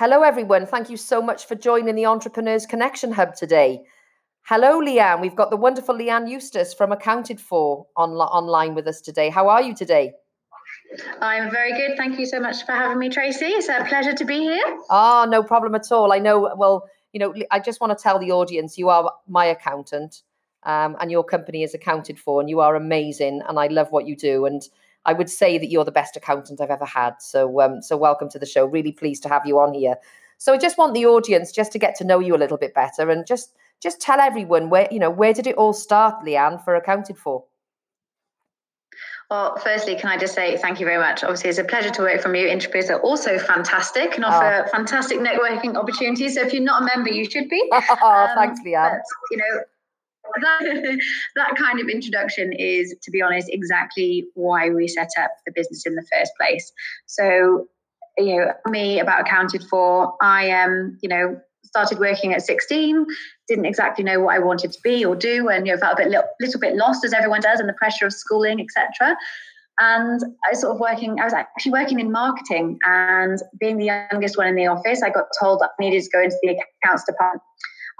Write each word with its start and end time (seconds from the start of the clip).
Hello, 0.00 0.22
everyone. 0.22 0.64
Thank 0.64 0.88
you 0.88 0.96
so 0.96 1.20
much 1.20 1.44
for 1.44 1.56
joining 1.56 1.94
the 1.94 2.06
Entrepreneurs 2.06 2.64
Connection 2.64 3.12
Hub 3.12 3.34
today. 3.34 3.82
Hello, 4.44 4.80
Leanne. 4.80 5.20
We've 5.20 5.36
got 5.36 5.50
the 5.50 5.58
wonderful 5.58 5.94
Leanne 5.94 6.26
Eustace 6.26 6.72
from 6.72 6.90
Accounted 6.90 7.38
For 7.38 7.86
on, 7.96 8.12
online 8.12 8.74
with 8.74 8.88
us 8.88 9.02
today. 9.02 9.28
How 9.28 9.50
are 9.50 9.60
you 9.60 9.74
today? 9.74 10.14
I'm 11.20 11.50
very 11.50 11.72
good. 11.72 11.98
Thank 11.98 12.18
you 12.18 12.24
so 12.24 12.40
much 12.40 12.64
for 12.64 12.72
having 12.72 12.98
me, 12.98 13.10
Tracy. 13.10 13.44
It's 13.44 13.68
a 13.68 13.84
pleasure 13.90 14.14
to 14.14 14.24
be 14.24 14.38
here. 14.38 14.64
Ah, 14.88 15.24
oh, 15.26 15.28
no 15.28 15.42
problem 15.42 15.74
at 15.74 15.92
all. 15.92 16.14
I 16.14 16.18
know, 16.18 16.54
well, 16.56 16.88
you 17.12 17.20
know, 17.20 17.34
I 17.50 17.60
just 17.60 17.82
want 17.82 17.94
to 17.94 18.02
tell 18.02 18.18
the 18.18 18.30
audience 18.30 18.78
you 18.78 18.88
are 18.88 19.12
my 19.28 19.44
accountant 19.44 20.22
um, 20.62 20.96
and 20.98 21.10
your 21.10 21.24
company 21.24 21.62
is 21.62 21.74
accounted 21.74 22.18
for 22.18 22.40
and 22.40 22.48
you 22.48 22.60
are 22.60 22.74
amazing 22.74 23.42
and 23.46 23.58
I 23.58 23.66
love 23.66 23.88
what 23.90 24.06
you 24.06 24.16
do. 24.16 24.46
And 24.46 24.62
I 25.06 25.12
would 25.12 25.30
say 25.30 25.58
that 25.58 25.70
you're 25.70 25.84
the 25.84 25.92
best 25.92 26.16
accountant 26.16 26.60
I've 26.60 26.70
ever 26.70 26.84
had. 26.84 27.14
So, 27.20 27.60
um, 27.60 27.82
so 27.82 27.96
welcome 27.96 28.28
to 28.30 28.38
the 28.38 28.46
show. 28.46 28.66
Really 28.66 28.92
pleased 28.92 29.22
to 29.24 29.28
have 29.28 29.46
you 29.46 29.58
on 29.58 29.72
here. 29.72 29.96
So, 30.38 30.52
I 30.52 30.58
just 30.58 30.78
want 30.78 30.94
the 30.94 31.06
audience 31.06 31.52
just 31.52 31.72
to 31.72 31.78
get 31.78 31.94
to 31.96 32.04
know 32.04 32.18
you 32.18 32.34
a 32.34 32.38
little 32.38 32.58
bit 32.58 32.74
better, 32.74 33.10
and 33.10 33.26
just 33.26 33.54
just 33.80 34.00
tell 34.00 34.20
everyone 34.20 34.70
where 34.70 34.88
you 34.90 34.98
know 34.98 35.10
where 35.10 35.32
did 35.32 35.46
it 35.46 35.56
all 35.56 35.72
start, 35.72 36.24
Leanne, 36.24 36.62
for 36.64 36.74
Accounted 36.74 37.18
For. 37.18 37.44
Well, 39.30 39.56
firstly, 39.58 39.94
can 39.94 40.08
I 40.10 40.18
just 40.18 40.34
say 40.34 40.56
thank 40.56 40.80
you 40.80 40.86
very 40.86 40.98
much? 40.98 41.22
Obviously, 41.22 41.50
it's 41.50 41.58
a 41.58 41.64
pleasure 41.64 41.90
to 41.90 42.02
work 42.02 42.20
from 42.20 42.34
you. 42.34 42.48
Intrapreneurs 42.48 42.90
are 42.90 43.00
also 43.00 43.38
fantastic 43.38 44.16
and 44.16 44.24
offer 44.24 44.64
oh. 44.66 44.70
fantastic 44.70 45.20
networking 45.20 45.76
opportunities. 45.76 46.34
So 46.34 46.42
if 46.42 46.52
you're 46.52 46.64
not 46.64 46.82
a 46.82 46.84
member, 46.84 47.10
you 47.10 47.30
should 47.30 47.48
be. 47.48 47.62
Oh, 47.72 48.26
um, 48.28 48.30
thanks, 48.36 48.60
Leanne. 48.66 48.90
But, 48.90 49.02
you 49.30 49.36
know, 49.36 49.62
that, 50.40 51.00
that 51.36 51.56
kind 51.56 51.80
of 51.80 51.88
introduction 51.88 52.52
is, 52.52 52.94
to 53.02 53.10
be 53.10 53.22
honest, 53.22 53.48
exactly 53.50 54.26
why 54.34 54.70
we 54.70 54.88
set 54.88 55.10
up 55.18 55.30
the 55.46 55.52
business 55.54 55.84
in 55.86 55.94
the 55.94 56.06
first 56.12 56.32
place. 56.38 56.72
So, 57.06 57.66
you 58.18 58.36
know, 58.36 58.52
me 58.66 59.00
about 59.00 59.20
accounted 59.20 59.64
for, 59.64 60.14
I 60.20 60.50
um, 60.50 60.98
you 61.02 61.08
know, 61.08 61.40
started 61.64 61.98
working 61.98 62.34
at 62.34 62.42
16, 62.42 63.06
didn't 63.48 63.64
exactly 63.64 64.04
know 64.04 64.20
what 64.20 64.34
I 64.34 64.38
wanted 64.40 64.72
to 64.72 64.78
be 64.82 65.04
or 65.04 65.14
do, 65.14 65.48
and 65.48 65.66
you 65.66 65.72
know, 65.72 65.78
felt 65.78 65.94
a 65.94 66.02
bit 66.02 66.08
little, 66.08 66.28
little 66.40 66.60
bit 66.60 66.74
lost 66.76 67.04
as 67.04 67.12
everyone 67.12 67.40
does 67.40 67.60
in 67.60 67.66
the 67.66 67.72
pressure 67.74 68.06
of 68.06 68.12
schooling, 68.12 68.60
etc. 68.60 69.16
And 69.78 70.20
I 70.46 70.50
was 70.50 70.60
sort 70.60 70.74
of 70.74 70.80
working, 70.80 71.20
I 71.20 71.24
was 71.24 71.32
actually 71.32 71.72
working 71.72 72.00
in 72.00 72.12
marketing 72.12 72.78
and 72.86 73.38
being 73.58 73.78
the 73.78 73.86
youngest 73.86 74.36
one 74.36 74.46
in 74.46 74.54
the 74.54 74.66
office, 74.66 75.02
I 75.02 75.08
got 75.08 75.26
told 75.40 75.62
I 75.62 75.68
needed 75.80 76.02
to 76.02 76.10
go 76.10 76.22
into 76.22 76.36
the 76.42 76.60
accounts 76.84 77.04
department. 77.04 77.42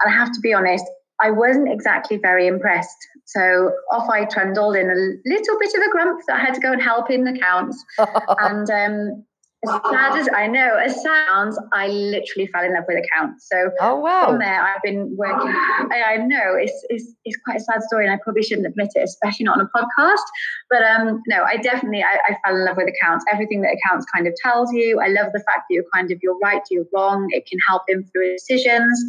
And 0.01 0.13
I 0.13 0.15
have 0.15 0.31
to 0.31 0.39
be 0.41 0.53
honest, 0.53 0.85
I 1.21 1.31
wasn't 1.31 1.71
exactly 1.71 2.17
very 2.17 2.47
impressed. 2.47 2.97
So 3.25 3.71
off 3.91 4.09
I 4.09 4.25
trundled 4.25 4.75
in 4.75 4.89
a 4.89 4.95
little 4.95 5.59
bit 5.59 5.73
of 5.75 5.81
a 5.81 5.91
grump 5.91 6.21
that 6.27 6.37
I 6.37 6.39
had 6.39 6.53
to 6.55 6.61
go 6.61 6.71
and 6.71 6.81
help 6.81 7.09
in 7.09 7.27
accounts. 7.27 7.83
and 7.99 8.69
um, 8.69 9.25
as 9.63 9.79
sad 9.91 10.17
as 10.17 10.27
I 10.35 10.47
know, 10.47 10.75
as 10.75 11.03
sounds, 11.03 11.59
I 11.71 11.87
literally 11.87 12.47
fell 12.47 12.63
in 12.63 12.73
love 12.73 12.85
with 12.87 13.03
accounts. 13.05 13.47
So 13.47 13.69
oh, 13.79 13.95
wow. 13.95 14.25
from 14.25 14.39
there, 14.39 14.59
I've 14.59 14.81
been 14.81 15.15
working. 15.15 15.49
I, 15.91 16.01
I 16.13 16.17
know 16.17 16.55
it's, 16.55 16.73
it's, 16.89 17.13
it's 17.25 17.37
quite 17.45 17.57
a 17.57 17.59
sad 17.59 17.83
story, 17.83 18.05
and 18.05 18.13
I 18.13 18.17
probably 18.23 18.41
shouldn't 18.41 18.65
admit 18.65 18.89
it, 18.95 19.03
especially 19.03 19.43
not 19.43 19.59
on 19.59 19.67
a 19.67 19.77
podcast. 19.77 20.23
But 20.71 20.81
um, 20.81 21.21
no, 21.27 21.43
I 21.43 21.57
definitely 21.57 22.01
I, 22.01 22.17
I 22.27 22.37
fell 22.43 22.57
in 22.57 22.65
love 22.65 22.77
with 22.77 22.87
accounts. 22.89 23.23
Everything 23.31 23.61
that 23.61 23.77
accounts 23.77 24.05
kind 24.13 24.25
of 24.25 24.33
tells 24.41 24.73
you. 24.73 24.99
I 24.99 25.09
love 25.09 25.31
the 25.31 25.43
fact 25.45 25.65
that 25.69 25.75
you're 25.75 25.85
kind 25.93 26.11
of 26.11 26.17
you're 26.23 26.39
right, 26.39 26.61
you're 26.71 26.85
wrong. 26.91 27.27
It 27.29 27.45
can 27.45 27.59
help 27.67 27.83
influence 27.87 28.43
decisions. 28.47 29.05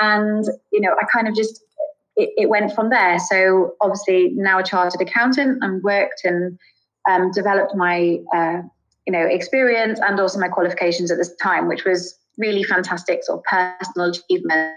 And, 0.00 0.44
you 0.72 0.80
know, 0.80 0.94
I 1.00 1.04
kind 1.12 1.28
of 1.28 1.34
just, 1.34 1.62
it, 2.16 2.30
it 2.36 2.48
went 2.48 2.74
from 2.74 2.90
there. 2.90 3.18
So 3.18 3.74
obviously 3.80 4.30
now 4.34 4.58
a 4.58 4.62
chartered 4.62 5.00
accountant 5.00 5.58
and 5.62 5.82
worked 5.82 6.22
and 6.24 6.58
um, 7.08 7.30
developed 7.32 7.74
my, 7.74 8.18
uh, 8.34 8.62
you 9.06 9.12
know, 9.12 9.26
experience 9.26 10.00
and 10.00 10.18
also 10.20 10.38
my 10.38 10.48
qualifications 10.48 11.10
at 11.10 11.18
this 11.18 11.34
time, 11.36 11.68
which 11.68 11.84
was 11.84 12.18
really 12.38 12.62
fantastic 12.62 13.24
sort 13.24 13.40
of 13.40 13.44
personal 13.44 14.10
achievement. 14.10 14.72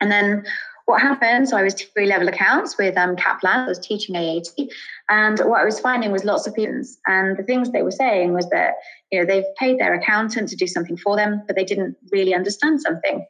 And 0.00 0.10
then 0.10 0.44
what 0.86 1.00
happened, 1.00 1.48
so 1.48 1.56
I 1.56 1.62
was 1.62 1.74
three 1.74 2.06
level 2.06 2.28
accounts 2.28 2.76
with 2.76 2.96
um, 2.96 3.16
Kaplan, 3.16 3.60
I 3.60 3.68
was 3.68 3.78
teaching 3.78 4.16
AAT, 4.16 4.68
and 5.08 5.38
what 5.40 5.60
I 5.60 5.64
was 5.64 5.80
finding 5.80 6.12
was 6.12 6.24
lots 6.24 6.46
of 6.46 6.52
students, 6.52 6.98
and 7.06 7.36
the 7.36 7.42
things 7.42 7.70
they 7.70 7.82
were 7.82 7.90
saying 7.90 8.32
was 8.32 8.48
that, 8.50 8.74
you 9.10 9.20
know, 9.20 9.26
they've 9.26 9.44
paid 9.58 9.78
their 9.78 9.94
accountant 9.94 10.48
to 10.48 10.56
do 10.56 10.66
something 10.66 10.96
for 10.96 11.16
them, 11.16 11.42
but 11.46 11.56
they 11.56 11.64
didn't 11.64 11.96
really 12.10 12.34
understand 12.34 12.80
something. 12.80 13.24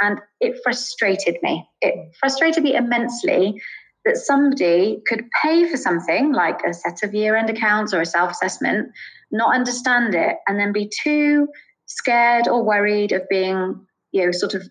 And 0.00 0.20
it 0.40 0.60
frustrated 0.62 1.38
me. 1.42 1.68
It 1.80 2.14
frustrated 2.20 2.62
me 2.62 2.76
immensely 2.76 3.60
that 4.04 4.16
somebody 4.16 5.02
could 5.06 5.28
pay 5.42 5.68
for 5.68 5.76
something 5.76 6.32
like 6.32 6.60
a 6.64 6.72
set 6.72 7.02
of 7.02 7.14
year 7.14 7.36
end 7.36 7.50
accounts 7.50 7.92
or 7.92 8.00
a 8.00 8.06
self 8.06 8.30
assessment, 8.30 8.90
not 9.30 9.54
understand 9.54 10.14
it, 10.14 10.36
and 10.46 10.58
then 10.58 10.72
be 10.72 10.90
too 11.02 11.48
scared 11.86 12.48
or 12.48 12.62
worried 12.62 13.12
of 13.12 13.28
being, 13.28 13.74
you 14.12 14.24
know, 14.24 14.32
sort 14.32 14.54
of 14.54 14.62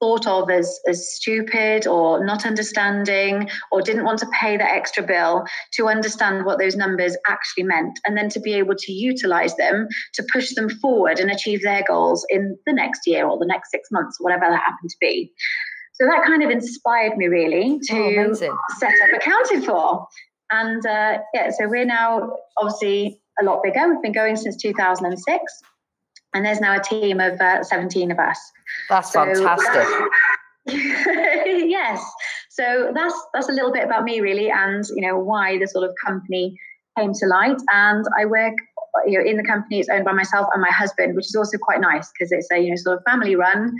thought 0.00 0.26
of 0.26 0.50
as, 0.50 0.78
as 0.88 1.14
stupid 1.14 1.86
or 1.86 2.24
not 2.24 2.46
understanding 2.46 3.48
or 3.72 3.82
didn't 3.82 4.04
want 4.04 4.18
to 4.20 4.26
pay 4.38 4.56
the 4.56 4.64
extra 4.64 5.02
bill 5.02 5.44
to 5.72 5.88
understand 5.88 6.44
what 6.44 6.58
those 6.58 6.76
numbers 6.76 7.16
actually 7.28 7.64
meant 7.64 7.98
and 8.06 8.16
then 8.16 8.28
to 8.28 8.40
be 8.40 8.54
able 8.54 8.74
to 8.76 8.92
utilize 8.92 9.56
them 9.56 9.88
to 10.14 10.24
push 10.32 10.54
them 10.54 10.68
forward 10.68 11.18
and 11.18 11.30
achieve 11.30 11.62
their 11.62 11.82
goals 11.86 12.24
in 12.30 12.56
the 12.66 12.72
next 12.72 13.06
year 13.06 13.26
or 13.26 13.38
the 13.38 13.46
next 13.46 13.70
six 13.70 13.88
months, 13.90 14.16
whatever 14.20 14.46
that 14.48 14.60
happened 14.60 14.90
to 14.90 14.96
be. 15.00 15.32
So 15.94 16.06
that 16.06 16.24
kind 16.24 16.44
of 16.44 16.50
inspired 16.50 17.16
me 17.16 17.26
really 17.26 17.80
to 17.88 18.26
oh, 18.28 18.34
set 18.78 18.92
up 19.02 19.20
Accounted 19.20 19.64
For. 19.64 20.06
And 20.50 20.84
uh, 20.86 21.18
yeah, 21.34 21.50
so 21.50 21.68
we're 21.68 21.84
now 21.84 22.36
obviously 22.56 23.20
a 23.40 23.44
lot 23.44 23.62
bigger. 23.62 23.88
We've 23.88 24.02
been 24.02 24.12
going 24.12 24.36
since 24.36 24.56
2006 24.56 25.42
and 26.34 26.44
there's 26.44 26.60
now 26.60 26.76
a 26.76 26.82
team 26.82 27.20
of 27.20 27.40
uh, 27.40 27.62
17 27.62 28.10
of 28.10 28.18
us. 28.18 28.38
That's 28.88 29.12
so 29.12 29.24
fantastic. 29.24 29.88
yes. 30.66 32.04
So 32.50 32.92
that's 32.94 33.14
that's 33.32 33.48
a 33.48 33.52
little 33.52 33.72
bit 33.72 33.84
about 33.84 34.04
me 34.04 34.20
really 34.20 34.50
and 34.50 34.84
you 34.94 35.06
know 35.06 35.16
why 35.18 35.58
the 35.58 35.66
sort 35.66 35.88
of 35.88 35.94
company 36.04 36.58
came 36.98 37.12
to 37.12 37.26
light 37.26 37.56
and 37.72 38.04
I 38.18 38.24
work 38.26 38.54
you 39.06 39.18
know 39.18 39.24
in 39.24 39.36
the 39.36 39.44
company 39.44 39.78
it's 39.78 39.88
owned 39.88 40.04
by 40.04 40.12
myself 40.12 40.48
and 40.52 40.60
my 40.60 40.70
husband 40.70 41.14
which 41.14 41.26
is 41.26 41.36
also 41.36 41.56
quite 41.56 41.80
nice 41.80 42.10
because 42.12 42.32
it's 42.32 42.48
a 42.52 42.58
you 42.58 42.70
know 42.70 42.76
sort 42.76 42.98
of 42.98 43.04
family 43.08 43.36
run 43.36 43.72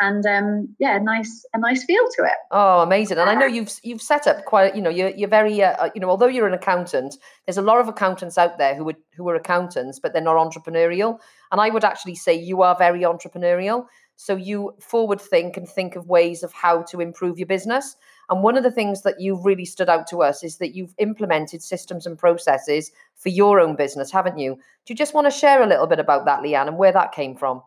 and 0.00 0.26
um, 0.26 0.74
yeah, 0.78 0.98
nice 0.98 1.44
a 1.54 1.58
nice 1.58 1.84
feel 1.84 2.04
to 2.16 2.24
it. 2.24 2.36
Oh, 2.50 2.80
amazing! 2.80 3.18
And 3.18 3.30
I 3.30 3.34
know 3.34 3.46
you've 3.46 3.70
you've 3.82 4.02
set 4.02 4.26
up 4.26 4.44
quite 4.44 4.74
you 4.74 4.82
know 4.82 4.90
you're 4.90 5.10
you're 5.10 5.28
very 5.28 5.62
uh, 5.62 5.72
uh, 5.78 5.90
you 5.94 6.00
know 6.00 6.10
although 6.10 6.26
you're 6.26 6.46
an 6.46 6.54
accountant, 6.54 7.16
there's 7.46 7.58
a 7.58 7.62
lot 7.62 7.80
of 7.80 7.88
accountants 7.88 8.38
out 8.38 8.58
there 8.58 8.74
who 8.74 8.84
would 8.84 8.96
who 9.16 9.28
are 9.28 9.36
accountants 9.36 9.98
but 9.98 10.12
they're 10.12 10.22
not 10.22 10.36
entrepreneurial. 10.36 11.18
And 11.50 11.60
I 11.60 11.70
would 11.70 11.84
actually 11.84 12.14
say 12.14 12.34
you 12.34 12.62
are 12.62 12.76
very 12.76 13.00
entrepreneurial. 13.00 13.86
So 14.16 14.36
you 14.36 14.74
forward 14.80 15.20
think 15.20 15.56
and 15.56 15.68
think 15.68 15.96
of 15.96 16.08
ways 16.08 16.42
of 16.42 16.52
how 16.52 16.82
to 16.82 17.00
improve 17.00 17.38
your 17.38 17.46
business. 17.46 17.96
And 18.30 18.42
one 18.42 18.56
of 18.56 18.62
the 18.62 18.70
things 18.70 19.02
that 19.02 19.20
you've 19.20 19.44
really 19.44 19.64
stood 19.64 19.88
out 19.88 20.06
to 20.08 20.22
us 20.22 20.44
is 20.44 20.58
that 20.58 20.74
you've 20.74 20.94
implemented 20.98 21.62
systems 21.62 22.06
and 22.06 22.18
processes 22.18 22.92
for 23.16 23.30
your 23.30 23.58
own 23.60 23.74
business, 23.74 24.10
haven't 24.10 24.38
you? 24.38 24.54
Do 24.54 24.92
you 24.92 24.94
just 24.94 25.14
want 25.14 25.26
to 25.26 25.30
share 25.30 25.62
a 25.62 25.66
little 25.66 25.86
bit 25.86 25.98
about 25.98 26.24
that, 26.26 26.40
Leanne, 26.40 26.68
and 26.68 26.78
where 26.78 26.92
that 26.92 27.12
came 27.12 27.36
from? 27.36 27.62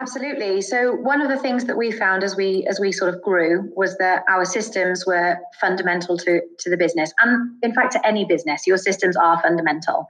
Absolutely. 0.00 0.62
So 0.62 0.94
one 0.94 1.20
of 1.20 1.28
the 1.28 1.36
things 1.36 1.66
that 1.66 1.76
we 1.76 1.92
found 1.92 2.24
as 2.24 2.34
we 2.34 2.66
as 2.66 2.80
we 2.80 2.90
sort 2.90 3.12
of 3.14 3.20
grew 3.20 3.70
was 3.76 3.98
that 3.98 4.24
our 4.30 4.46
systems 4.46 5.04
were 5.06 5.38
fundamental 5.60 6.16
to 6.16 6.40
to 6.58 6.70
the 6.70 6.76
business, 6.78 7.12
and 7.18 7.62
in 7.62 7.74
fact 7.74 7.92
to 7.92 8.06
any 8.06 8.24
business, 8.24 8.66
your 8.66 8.78
systems 8.78 9.14
are 9.14 9.40
fundamental. 9.42 10.06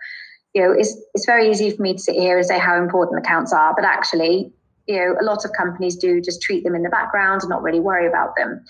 You 0.54 0.62
know, 0.62 0.72
it's 0.72 0.96
it's 1.14 1.26
very 1.26 1.50
easy 1.50 1.70
for 1.70 1.82
me 1.82 1.94
to 1.94 1.98
sit 1.98 2.14
here 2.14 2.38
and 2.38 2.46
say 2.46 2.58
how 2.58 2.80
important 2.80 3.18
accounts 3.18 3.52
are, 3.52 3.74
but 3.74 3.84
actually, 3.84 4.52
you 4.86 4.96
know, 4.96 5.16
a 5.20 5.24
lot 5.24 5.44
of 5.44 5.50
companies 5.58 5.96
do 5.96 6.20
just 6.20 6.40
treat 6.40 6.62
them 6.62 6.76
in 6.76 6.84
the 6.84 6.88
background 6.88 7.42
and 7.42 7.50
not 7.50 7.62
really 7.62 7.80
worry 7.80 8.06
about 8.06 8.36
them. 8.36 8.64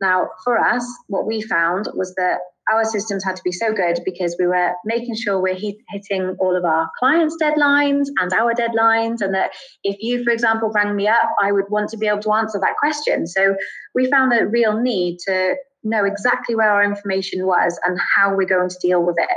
Now, 0.00 0.28
for 0.44 0.58
us, 0.58 0.86
what 1.08 1.26
we 1.26 1.40
found 1.42 1.88
was 1.94 2.14
that 2.16 2.38
our 2.72 2.84
systems 2.84 3.22
had 3.24 3.36
to 3.36 3.42
be 3.42 3.52
so 3.52 3.72
good 3.72 4.00
because 4.04 4.36
we 4.38 4.46
were 4.46 4.72
making 4.84 5.16
sure 5.16 5.40
we're 5.40 5.54
hitting 5.54 6.36
all 6.40 6.56
of 6.56 6.64
our 6.64 6.90
clients' 6.98 7.36
deadlines 7.40 8.06
and 8.18 8.32
our 8.32 8.54
deadlines. 8.54 9.20
And 9.20 9.34
that 9.34 9.50
if 9.82 9.96
you, 10.00 10.24
for 10.24 10.30
example, 10.30 10.70
rang 10.74 10.96
me 10.96 11.06
up, 11.06 11.28
I 11.40 11.52
would 11.52 11.66
want 11.68 11.90
to 11.90 11.98
be 11.98 12.06
able 12.06 12.22
to 12.22 12.32
answer 12.32 12.58
that 12.60 12.76
question. 12.78 13.26
So 13.26 13.54
we 13.94 14.10
found 14.10 14.32
a 14.32 14.46
real 14.46 14.80
need 14.80 15.18
to 15.26 15.56
know 15.82 16.04
exactly 16.04 16.54
where 16.54 16.70
our 16.70 16.82
information 16.82 17.46
was 17.46 17.78
and 17.84 17.98
how 18.16 18.34
we're 18.34 18.46
going 18.46 18.70
to 18.70 18.78
deal 18.80 19.04
with 19.04 19.16
it. 19.18 19.36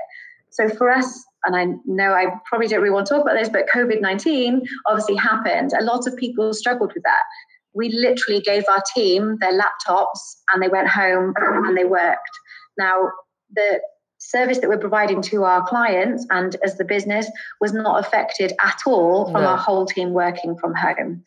So 0.49 0.69
for 0.69 0.89
us, 0.89 1.23
and 1.45 1.55
I 1.55 1.65
know 1.85 2.13
I 2.13 2.27
probably 2.45 2.67
don't 2.67 2.81
really 2.81 2.93
want 2.93 3.07
to 3.07 3.13
talk 3.13 3.23
about 3.23 3.37
this, 3.37 3.49
but 3.49 3.67
COVID 3.73 4.01
19 4.01 4.61
obviously 4.87 5.15
happened. 5.15 5.71
A 5.77 5.83
lot 5.83 6.07
of 6.07 6.15
people 6.15 6.53
struggled 6.53 6.93
with 6.93 7.03
that. 7.03 7.21
We 7.77 7.89
literally 7.89 8.41
gave 8.41 8.63
our 8.67 8.81
team 8.95 9.37
their 9.39 9.53
laptops 9.53 10.19
and 10.51 10.61
they 10.61 10.67
went 10.67 10.89
home 10.89 11.33
and 11.37 11.77
they 11.77 11.85
worked 11.85 12.39
now, 12.77 13.11
the 13.53 13.81
service 14.19 14.59
that 14.59 14.69
we're 14.69 14.77
providing 14.77 15.21
to 15.21 15.43
our 15.43 15.67
clients 15.67 16.25
and 16.29 16.55
as 16.63 16.77
the 16.77 16.85
business 16.85 17.29
was 17.61 17.73
not 17.73 17.99
affected 18.05 18.53
at 18.63 18.79
all 18.85 19.25
from 19.31 19.41
no. 19.41 19.47
our 19.47 19.57
whole 19.57 19.85
team 19.85 20.11
working 20.11 20.57
from 20.57 20.73
home. 20.73 21.23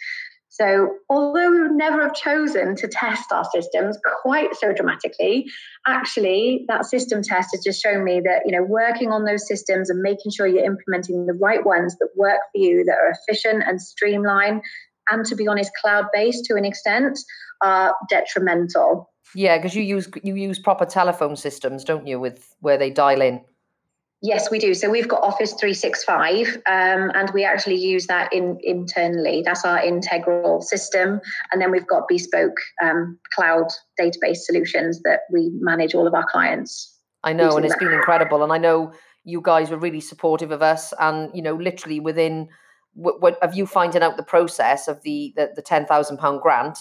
So, 0.53 0.97
although 1.09 1.51
we 1.51 1.63
would 1.63 1.73
never 1.73 2.03
have 2.03 2.13
chosen 2.13 2.75
to 2.77 2.89
test 2.89 3.31
our 3.33 3.45
systems 3.55 3.97
quite 4.21 4.55
so 4.57 4.73
dramatically, 4.73 5.47
actually, 5.87 6.65
that 6.67 6.85
system 6.85 7.23
test 7.23 7.51
has 7.53 7.63
just 7.65 7.81
shown 7.81 8.03
me 8.03 8.21
that, 8.25 8.43
you 8.45 8.53
know, 8.53 8.65
working 8.65 9.11
on 9.11 9.25
those 9.25 9.47
systems 9.47 9.89
and 9.89 10.03
making 10.03 10.33
sure 10.33 10.49
you're 10.49 10.65
implementing 10.65 11.27
the 11.27 11.35
right 11.35 11.65
ones 11.65 11.97
that 12.01 12.09
work 12.17 12.41
for 12.53 12.59
you, 12.61 12.85
that 12.85 12.97
are 12.97 13.15
efficient 13.29 13.63
and 13.67 13.81
streamlined, 13.81 14.61
and 15.11 15.25
to 15.27 15.35
be 15.35 15.49
honest, 15.49 15.71
cloud 15.81 16.07
based 16.13 16.45
to 16.47 16.55
an 16.57 16.65
extent, 16.65 17.19
are 17.63 17.95
detrimental. 18.09 19.11
Yeah, 19.35 19.59
because 19.59 19.75
you 19.75 19.83
use 19.83 20.09
you 20.23 20.35
use 20.35 20.59
proper 20.59 20.85
telephone 20.85 21.37
systems, 21.37 21.85
don't 21.85 22.07
you, 22.07 22.19
with 22.19 22.55
where 22.61 22.79
they 22.79 22.91
dial 22.91 23.21
in? 23.21 23.41
Yes, 24.23 24.51
we 24.51 24.59
do. 24.59 24.75
So 24.75 24.91
we've 24.91 25.09
got 25.09 25.23
Office 25.23 25.55
365, 25.55 26.57
um, 26.67 27.11
and 27.15 27.31
we 27.33 27.43
actually 27.43 27.77
use 27.77 28.07
that 28.09 28.31
in 28.35 28.59
internally. 28.63 29.43
That's 29.43 29.65
our 29.65 29.83
integral 29.83 30.61
system, 30.61 31.21
and 31.51 31.61
then 31.61 31.71
we've 31.71 31.87
got 31.87 32.07
bespoke 32.07 32.57
um, 32.83 33.19
cloud 33.35 33.69
database 33.99 34.39
solutions 34.39 35.01
that 35.05 35.21
we 35.33 35.51
manage 35.61 35.95
all 35.95 36.07
of 36.07 36.13
our 36.13 36.27
clients. 36.31 36.99
I 37.25 37.33
know, 37.33 37.57
and 37.57 37.65
it's 37.65 37.75
that. 37.75 37.81
been 37.81 37.93
incredible. 37.93 38.43
And 38.43 38.53
I 38.53 38.59
know 38.59 38.93
you 39.25 39.41
guys 39.41 39.71
were 39.71 39.79
really 39.79 40.01
supportive 40.01 40.51
of 40.51 40.61
us, 40.61 40.93
and 41.01 41.31
you 41.35 41.41
know, 41.41 41.55
literally 41.55 42.01
within 42.01 42.49
what, 42.95 43.21
what 43.21 43.43
of 43.43 43.55
you 43.55 43.67
finding 43.67 44.03
out 44.03 44.17
the 44.17 44.23
process 44.23 44.89
of 44.89 45.03
the 45.03 45.33
the, 45.37 45.53
the 45.57 45.63
ten 45.63 45.87
thousand 45.87 46.19
pound 46.19 46.41
grant 46.41 46.79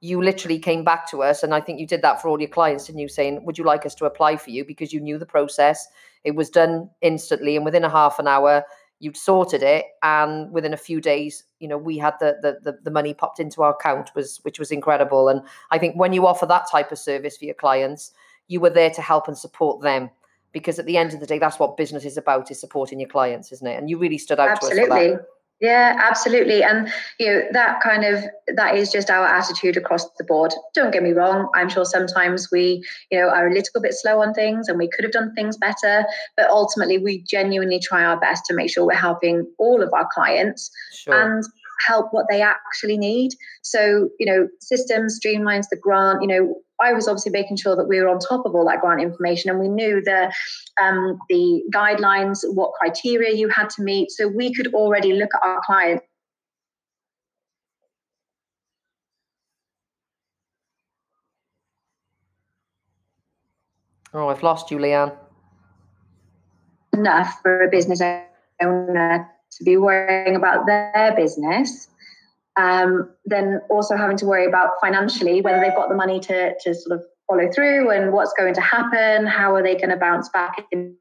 you 0.00 0.22
literally 0.22 0.58
came 0.58 0.84
back 0.84 1.08
to 1.10 1.22
us 1.22 1.42
and 1.42 1.54
i 1.54 1.60
think 1.60 1.80
you 1.80 1.86
did 1.86 2.02
that 2.02 2.20
for 2.20 2.28
all 2.28 2.40
your 2.40 2.48
clients 2.48 2.88
and 2.88 3.00
you 3.00 3.08
saying 3.08 3.44
would 3.44 3.58
you 3.58 3.64
like 3.64 3.86
us 3.86 3.94
to 3.94 4.04
apply 4.04 4.36
for 4.36 4.50
you? 4.50 4.64
Because 4.64 4.92
you 4.92 5.00
knew 5.00 5.18
the 5.18 5.26
process 5.26 5.88
it 6.24 6.34
was 6.34 6.50
done 6.50 6.90
instantly 7.00 7.56
and 7.56 7.64
within 7.64 7.84
a 7.84 7.88
half 7.88 8.18
an 8.18 8.26
hour 8.28 8.64
you'd 8.98 9.16
sorted 9.16 9.62
it 9.62 9.84
and 10.02 10.50
within 10.50 10.72
a 10.72 10.76
few 10.76 11.00
days 11.00 11.44
you 11.60 11.68
know 11.68 11.78
we 11.78 11.98
had 11.98 12.14
the, 12.20 12.36
the 12.42 12.58
the, 12.62 12.78
the 12.82 12.90
money 12.90 13.14
popped 13.14 13.40
into 13.40 13.62
our 13.62 13.72
account 13.72 14.10
was 14.14 14.38
which 14.42 14.58
was 14.58 14.70
incredible 14.70 15.28
and 15.28 15.42
i 15.70 15.78
think 15.78 15.96
when 15.96 16.12
you 16.12 16.26
offer 16.26 16.46
that 16.46 16.68
type 16.70 16.90
of 16.92 16.98
service 16.98 17.36
for 17.36 17.44
your 17.44 17.54
clients 17.54 18.12
you 18.48 18.60
were 18.60 18.70
there 18.70 18.90
to 18.90 19.02
help 19.02 19.28
and 19.28 19.38
support 19.38 19.82
them 19.82 20.10
because 20.52 20.78
at 20.78 20.86
the 20.86 20.96
end 20.96 21.12
of 21.12 21.20
the 21.20 21.26
day 21.26 21.38
that's 21.38 21.58
what 21.58 21.76
business 21.76 22.04
is 22.04 22.16
about 22.16 22.50
is 22.50 22.58
supporting 22.58 22.98
your 22.98 23.08
clients 23.08 23.52
isn't 23.52 23.66
it? 23.66 23.78
And 23.78 23.90
you 23.90 23.98
really 23.98 24.18
stood 24.18 24.40
out 24.40 24.48
Absolutely. 24.48 25.08
to 25.08 25.14
us 25.14 25.20
yeah, 25.60 25.98
absolutely. 25.98 26.62
And 26.62 26.92
you 27.18 27.26
know, 27.26 27.42
that 27.52 27.80
kind 27.80 28.04
of 28.04 28.24
that 28.54 28.76
is 28.76 28.92
just 28.92 29.10
our 29.10 29.26
attitude 29.26 29.76
across 29.76 30.08
the 30.18 30.24
board. 30.24 30.52
Don't 30.74 30.92
get 30.92 31.02
me 31.02 31.12
wrong, 31.12 31.48
I'm 31.54 31.68
sure 31.68 31.84
sometimes 31.84 32.48
we, 32.50 32.84
you 33.10 33.18
know, 33.18 33.28
are 33.28 33.48
a 33.48 33.52
little 33.54 33.80
bit 33.80 33.94
slow 33.94 34.20
on 34.20 34.34
things 34.34 34.68
and 34.68 34.78
we 34.78 34.88
could 34.88 35.04
have 35.04 35.12
done 35.12 35.34
things 35.34 35.56
better, 35.56 36.04
but 36.36 36.50
ultimately 36.50 36.98
we 36.98 37.22
genuinely 37.22 37.80
try 37.80 38.04
our 38.04 38.18
best 38.18 38.44
to 38.46 38.54
make 38.54 38.70
sure 38.70 38.86
we're 38.86 38.94
helping 38.94 39.46
all 39.58 39.82
of 39.82 39.90
our 39.92 40.08
clients. 40.12 40.70
Sure. 40.92 41.14
And 41.14 41.44
help 41.86 42.08
what 42.10 42.26
they 42.30 42.42
actually 42.42 42.96
need. 42.96 43.32
So, 43.62 44.08
you 44.18 44.26
know, 44.26 44.48
systems 44.60 45.18
streamlines 45.22 45.68
the 45.70 45.76
grant. 45.76 46.22
You 46.22 46.28
know, 46.28 46.54
I 46.80 46.92
was 46.92 47.08
obviously 47.08 47.32
making 47.32 47.56
sure 47.56 47.74
that 47.76 47.88
we 47.88 48.00
were 48.00 48.08
on 48.08 48.18
top 48.18 48.44
of 48.44 48.54
all 48.54 48.66
that 48.66 48.80
grant 48.80 49.00
information 49.00 49.50
and 49.50 49.58
we 49.58 49.68
knew 49.68 50.02
the 50.02 50.32
um, 50.80 51.18
the 51.28 51.62
guidelines, 51.74 52.40
what 52.54 52.72
criteria 52.72 53.34
you 53.34 53.48
had 53.48 53.70
to 53.70 53.82
meet. 53.82 54.10
So 54.10 54.28
we 54.28 54.52
could 54.52 54.74
already 54.74 55.14
look 55.14 55.30
at 55.34 55.46
our 55.46 55.60
clients. 55.64 56.04
Oh, 64.12 64.28
I've 64.28 64.42
lost 64.42 64.70
you, 64.70 64.78
Leanne. 64.78 65.14
Enough 66.94 67.40
for 67.42 67.62
a 67.62 67.68
business 67.70 68.00
owner 68.62 69.30
to 69.50 69.64
be 69.64 69.76
worrying 69.76 70.36
about 70.36 70.66
their 70.66 71.14
business, 71.16 71.88
um, 72.56 73.10
then 73.24 73.60
also 73.70 73.96
having 73.96 74.16
to 74.18 74.26
worry 74.26 74.46
about 74.46 74.70
financially 74.80 75.40
whether 75.40 75.60
they've 75.60 75.74
got 75.74 75.88
the 75.88 75.94
money 75.94 76.18
to, 76.20 76.54
to 76.60 76.74
sort 76.74 76.98
of 76.98 77.04
follow 77.26 77.50
through 77.52 77.90
and 77.90 78.12
what's 78.12 78.32
going 78.38 78.54
to 78.54 78.60
happen, 78.60 79.26
how 79.26 79.54
are 79.54 79.62
they 79.62 79.74
going 79.74 79.90
to 79.90 79.96
bounce 79.96 80.28
back 80.30 80.64
into 80.72 80.96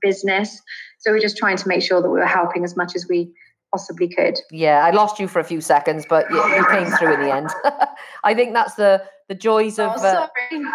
business. 0.00 0.60
So 0.98 1.12
we're 1.12 1.20
just 1.20 1.36
trying 1.36 1.56
to 1.56 1.68
make 1.68 1.82
sure 1.82 2.02
that 2.02 2.10
we 2.10 2.18
were 2.18 2.26
helping 2.26 2.64
as 2.64 2.76
much 2.76 2.94
as 2.94 3.06
we 3.08 3.32
possibly 3.72 4.08
could. 4.08 4.38
Yeah, 4.50 4.84
I 4.84 4.90
lost 4.90 5.18
you 5.18 5.28
for 5.28 5.38
a 5.38 5.44
few 5.44 5.60
seconds, 5.60 6.04
but 6.08 6.30
you, 6.30 6.36
you 6.36 6.66
came 6.70 6.86
through 6.92 7.14
in 7.14 7.20
the 7.20 7.34
end. 7.34 7.50
I 8.24 8.34
think 8.34 8.52
that's 8.52 8.74
the 8.74 9.02
the 9.28 9.34
joys 9.34 9.80
of. 9.80 9.92
Oh, 9.96 10.04
uh, 10.04 10.28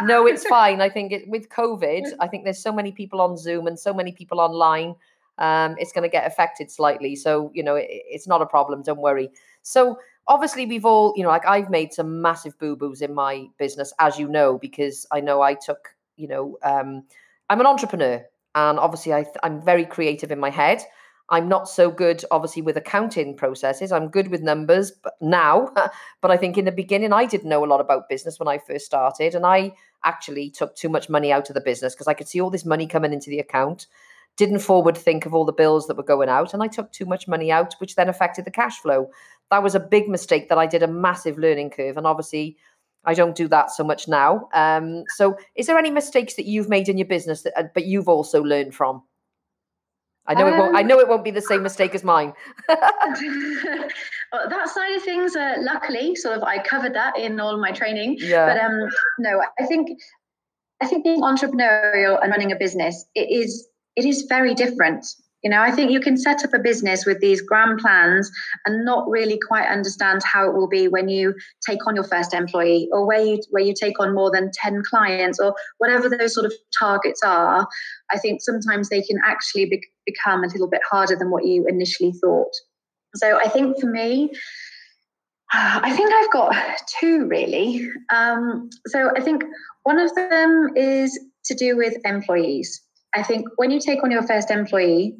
no, 0.03 0.27
it's 0.27 0.45
fine. 0.45 0.81
I 0.81 0.89
think 0.89 1.11
it, 1.11 1.27
with 1.27 1.49
COVID, 1.49 2.13
I 2.19 2.27
think 2.27 2.43
there's 2.43 2.61
so 2.61 2.73
many 2.73 2.91
people 2.91 3.21
on 3.21 3.37
Zoom 3.37 3.67
and 3.67 3.79
so 3.79 3.93
many 3.93 4.11
people 4.11 4.41
online 4.41 4.95
um, 5.41 5.75
it's 5.79 5.91
going 5.91 6.03
to 6.03 6.09
get 6.09 6.25
affected 6.25 6.71
slightly. 6.71 7.15
So, 7.15 7.51
you 7.53 7.63
know, 7.63 7.75
it, 7.75 7.87
it's 7.89 8.27
not 8.27 8.41
a 8.41 8.45
problem. 8.45 8.83
Don't 8.83 8.99
worry. 8.99 9.29
So, 9.63 9.97
obviously, 10.27 10.65
we've 10.65 10.85
all, 10.85 11.13
you 11.15 11.23
know, 11.23 11.29
like 11.29 11.45
I've 11.45 11.69
made 11.69 11.93
some 11.93 12.21
massive 12.21 12.57
boo 12.59 12.75
boos 12.75 13.01
in 13.01 13.13
my 13.13 13.47
business, 13.57 13.93
as 13.99 14.17
you 14.17 14.27
know, 14.27 14.57
because 14.57 15.05
I 15.11 15.19
know 15.21 15.41
I 15.41 15.55
took, 15.55 15.89
you 16.17 16.27
know, 16.27 16.57
um, 16.63 17.03
I'm 17.49 17.59
an 17.59 17.65
entrepreneur 17.65 18.23
and 18.55 18.79
obviously 18.79 19.13
I, 19.13 19.25
I'm 19.43 19.61
very 19.61 19.85
creative 19.85 20.31
in 20.31 20.39
my 20.39 20.49
head. 20.49 20.81
I'm 21.29 21.47
not 21.47 21.69
so 21.69 21.89
good, 21.89 22.23
obviously, 22.29 22.61
with 22.61 22.75
accounting 22.75 23.37
processes. 23.37 23.93
I'm 23.93 24.09
good 24.09 24.29
with 24.29 24.41
numbers 24.41 24.91
but 24.91 25.13
now, 25.21 25.71
but 26.21 26.31
I 26.31 26.37
think 26.37 26.57
in 26.57 26.65
the 26.65 26.71
beginning, 26.71 27.13
I 27.13 27.25
didn't 27.25 27.49
know 27.49 27.63
a 27.63 27.67
lot 27.67 27.79
about 27.79 28.09
business 28.09 28.37
when 28.39 28.49
I 28.49 28.57
first 28.57 28.85
started. 28.85 29.33
And 29.33 29.45
I 29.45 29.73
actually 30.03 30.49
took 30.49 30.75
too 30.75 30.89
much 30.89 31.09
money 31.09 31.31
out 31.31 31.49
of 31.49 31.53
the 31.53 31.61
business 31.61 31.93
because 31.93 32.07
I 32.07 32.13
could 32.13 32.27
see 32.27 32.41
all 32.41 32.49
this 32.49 32.65
money 32.65 32.85
coming 32.85 33.13
into 33.13 33.29
the 33.29 33.39
account 33.39 33.87
didn't 34.37 34.59
forward 34.59 34.97
think 34.97 35.25
of 35.25 35.33
all 35.33 35.45
the 35.45 35.51
bills 35.51 35.87
that 35.87 35.97
were 35.97 36.03
going 36.03 36.29
out 36.29 36.53
and 36.53 36.63
I 36.63 36.67
took 36.67 36.91
too 36.91 37.05
much 37.05 37.27
money 37.27 37.51
out, 37.51 37.73
which 37.79 37.95
then 37.95 38.09
affected 38.09 38.45
the 38.45 38.51
cash 38.51 38.79
flow. 38.79 39.09
That 39.51 39.63
was 39.63 39.75
a 39.75 39.79
big 39.79 40.09
mistake 40.09 40.49
that 40.49 40.57
I 40.57 40.65
did 40.65 40.81
a 40.81 40.87
massive 40.87 41.37
learning 41.37 41.69
curve. 41.69 41.97
And 41.97 42.07
obviously, 42.07 42.57
I 43.05 43.13
don't 43.13 43.35
do 43.35 43.47
that 43.49 43.71
so 43.71 43.83
much 43.83 44.07
now. 44.07 44.49
Um, 44.53 45.03
so, 45.15 45.37
is 45.55 45.67
there 45.67 45.77
any 45.77 45.91
mistakes 45.91 46.35
that 46.35 46.45
you've 46.45 46.69
made 46.69 46.89
in 46.89 46.97
your 46.97 47.07
business 47.07 47.43
that, 47.43 47.57
uh, 47.57 47.63
but 47.73 47.85
you've 47.85 48.07
also 48.07 48.41
learned 48.41 48.73
from? 48.73 49.03
I 50.27 50.35
know 50.35 50.47
um, 50.47 50.53
it 50.53 50.57
won't. 50.57 50.75
I 50.75 50.81
know 50.83 50.99
it 50.99 51.07
won't 51.07 51.23
be 51.23 51.31
the 51.31 51.41
same 51.41 51.63
mistake 51.63 51.95
as 51.95 52.03
mine. 52.03 52.33
that 52.69 53.89
side 54.69 54.95
of 54.95 55.03
things, 55.03 55.35
uh, 55.35 55.55
luckily, 55.59 56.15
sort 56.15 56.37
of, 56.37 56.43
I 56.43 56.59
covered 56.59 56.93
that 56.93 57.17
in 57.17 57.39
all 57.39 57.59
my 57.59 57.71
training. 57.71 58.17
Yeah. 58.19 58.45
But 58.45 58.63
um, 58.63 58.89
no, 59.19 59.41
I 59.59 59.65
think, 59.65 59.89
I 60.81 60.85
think 60.85 61.03
being 61.03 61.21
entrepreneurial 61.21 62.21
and 62.21 62.31
running 62.31 62.51
a 62.51 62.55
business, 62.55 63.05
it 63.15 63.29
is 63.31 63.67
it 63.95 64.05
is 64.05 64.25
very 64.29 64.53
different. 64.53 65.05
You 65.43 65.49
know, 65.49 65.61
I 65.61 65.71
think 65.71 65.91
you 65.91 65.99
can 65.99 66.17
set 66.17 66.43
up 66.45 66.53
a 66.53 66.59
business 66.59 67.05
with 67.05 67.19
these 67.19 67.41
grand 67.41 67.79
plans 67.79 68.31
and 68.65 68.85
not 68.85 69.09
really 69.09 69.39
quite 69.47 69.67
understand 69.67 70.21
how 70.23 70.47
it 70.47 70.55
will 70.55 70.67
be 70.67 70.87
when 70.87 71.09
you 71.09 71.33
take 71.67 71.87
on 71.87 71.95
your 71.95 72.03
first 72.03 72.33
employee 72.33 72.87
or 72.91 73.07
where 73.07 73.21
you 73.21 73.41
where 73.49 73.63
you 73.63 73.73
take 73.73 73.99
on 73.99 74.13
more 74.13 74.31
than 74.31 74.51
10 74.53 74.83
clients 74.87 75.39
or 75.39 75.55
whatever 75.79 76.09
those 76.09 76.33
sort 76.33 76.45
of 76.45 76.53
targets 76.77 77.21
are. 77.23 77.67
I 78.11 78.19
think 78.19 78.41
sometimes 78.41 78.89
they 78.89 79.01
can 79.01 79.17
actually 79.25 79.65
be, 79.65 79.81
become 80.05 80.43
a 80.43 80.47
little 80.47 80.69
bit 80.69 80.81
harder 80.89 81.15
than 81.15 81.31
what 81.31 81.45
you 81.45 81.65
initially 81.67 82.13
thought. 82.21 82.53
So 83.15 83.37
I 83.37 83.49
think 83.49 83.79
for 83.79 83.87
me, 83.87 84.31
I 85.53 85.93
think 85.95 86.13
I've 86.13 86.31
got 86.31 86.55
two 86.99 87.25
really. 87.27 87.89
Um, 88.13 88.69
so 88.87 89.11
I 89.15 89.21
think 89.21 89.43
one 89.83 89.99
of 89.99 90.13
them 90.15 90.69
is 90.75 91.19
to 91.45 91.55
do 91.55 91.75
with 91.75 91.95
employees. 92.05 92.81
I 93.13 93.23
think 93.23 93.45
when 93.57 93.71
you 93.71 93.79
take 93.79 94.03
on 94.03 94.11
your 94.11 94.23
first 94.23 94.49
employee, 94.51 95.17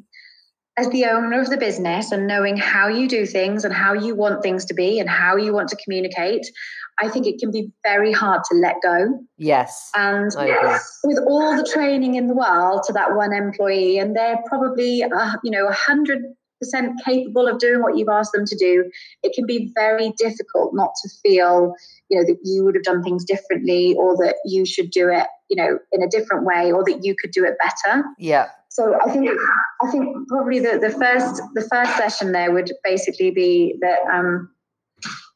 as 0.78 0.88
the 0.90 1.04
owner 1.04 1.40
of 1.40 1.50
the 1.50 1.56
business 1.56 2.12
and 2.12 2.26
knowing 2.26 2.56
how 2.56 2.88
you 2.88 3.06
do 3.08 3.26
things 3.26 3.64
and 3.64 3.74
how 3.74 3.92
you 3.92 4.14
want 4.14 4.42
things 4.42 4.64
to 4.66 4.74
be 4.74 4.98
and 4.98 5.08
how 5.08 5.36
you 5.36 5.52
want 5.52 5.68
to 5.68 5.76
communicate, 5.76 6.46
I 7.00 7.08
think 7.08 7.26
it 7.26 7.38
can 7.38 7.50
be 7.50 7.70
very 7.84 8.12
hard 8.12 8.42
to 8.50 8.56
let 8.56 8.76
go. 8.82 9.20
Yes. 9.36 9.90
And 9.94 10.30
with 11.04 11.18
all 11.26 11.56
the 11.56 11.68
training 11.70 12.14
in 12.14 12.26
the 12.26 12.34
world 12.34 12.82
to 12.86 12.92
that 12.94 13.14
one 13.14 13.34
employee, 13.34 13.98
and 13.98 14.16
they're 14.16 14.38
probably, 14.46 15.02
uh, 15.02 15.32
you 15.44 15.50
know, 15.50 15.66
a 15.68 15.72
hundred 15.72 16.22
percent 16.60 16.92
capable 17.04 17.48
of 17.48 17.58
doing 17.58 17.82
what 17.82 17.96
you've 17.98 18.08
asked 18.08 18.32
them 18.32 18.46
to 18.46 18.56
do, 18.56 18.88
it 19.22 19.34
can 19.34 19.46
be 19.46 19.70
very 19.74 20.12
difficult 20.16 20.72
not 20.74 20.92
to 21.02 21.10
feel, 21.22 21.74
you 22.08 22.18
know, 22.18 22.24
that 22.24 22.38
you 22.44 22.64
would 22.64 22.76
have 22.76 22.84
done 22.84 23.02
things 23.02 23.24
differently 23.24 23.94
or 23.98 24.16
that 24.16 24.36
you 24.46 24.64
should 24.64 24.90
do 24.90 25.08
it, 25.08 25.26
you 25.50 25.56
know, 25.56 25.78
in 25.90 26.02
a 26.02 26.08
different 26.08 26.44
way 26.44 26.72
or 26.72 26.84
that 26.84 27.00
you 27.02 27.14
could 27.20 27.32
do 27.32 27.44
it 27.44 27.56
better. 27.58 28.04
Yeah. 28.18 28.48
So 28.72 28.96
I 29.04 29.10
think 29.10 29.28
I 29.82 29.90
think 29.90 30.28
probably 30.28 30.58
the, 30.58 30.78
the 30.78 30.90
first 30.90 31.42
the 31.54 31.60
first 31.70 31.94
session 31.96 32.32
there 32.32 32.52
would 32.52 32.70
basically 32.82 33.30
be 33.30 33.76
that 33.82 33.98
um 34.10 34.48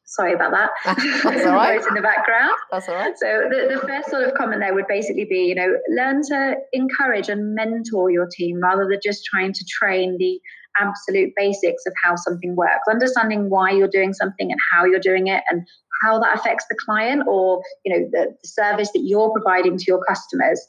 sorry 0.05 0.33
about 0.33 0.51
that. 0.51 0.71
That's 1.23 1.45
all 1.45 1.53
right. 1.53 1.79
in 1.79 1.93
the 1.93 2.01
background. 2.01 2.55
That's 2.71 2.89
all 2.89 2.95
right. 2.95 3.13
So 3.15 3.43
the, 3.49 3.75
the 3.75 3.87
first 3.87 4.09
sort 4.09 4.23
of 4.23 4.33
comment 4.33 4.61
there 4.61 4.73
would 4.73 4.87
basically 4.87 5.25
be, 5.25 5.45
you 5.45 5.55
know, 5.55 5.77
learn 5.95 6.23
to 6.29 6.55
encourage 6.73 7.29
and 7.29 7.53
mentor 7.53 8.09
your 8.09 8.27
team 8.27 8.59
rather 8.59 8.87
than 8.89 8.99
just 9.03 9.23
trying 9.25 9.53
to 9.53 9.65
train 9.69 10.17
the 10.17 10.39
absolute 10.79 11.31
basics 11.35 11.83
of 11.85 11.93
how 12.03 12.15
something 12.15 12.55
works, 12.55 12.87
understanding 12.89 13.49
why 13.49 13.69
you're 13.69 13.87
doing 13.87 14.13
something 14.13 14.51
and 14.51 14.59
how 14.71 14.85
you're 14.85 14.99
doing 14.99 15.27
it 15.27 15.43
and 15.49 15.61
how 16.01 16.19
that 16.19 16.37
affects 16.37 16.65
the 16.69 16.77
client 16.85 17.23
or 17.27 17.61
you 17.85 17.93
know 17.93 18.07
the, 18.11 18.35
the 18.41 18.47
service 18.47 18.91
that 18.93 19.01
you're 19.03 19.31
providing 19.31 19.77
to 19.77 19.85
your 19.87 20.03
customers 20.07 20.67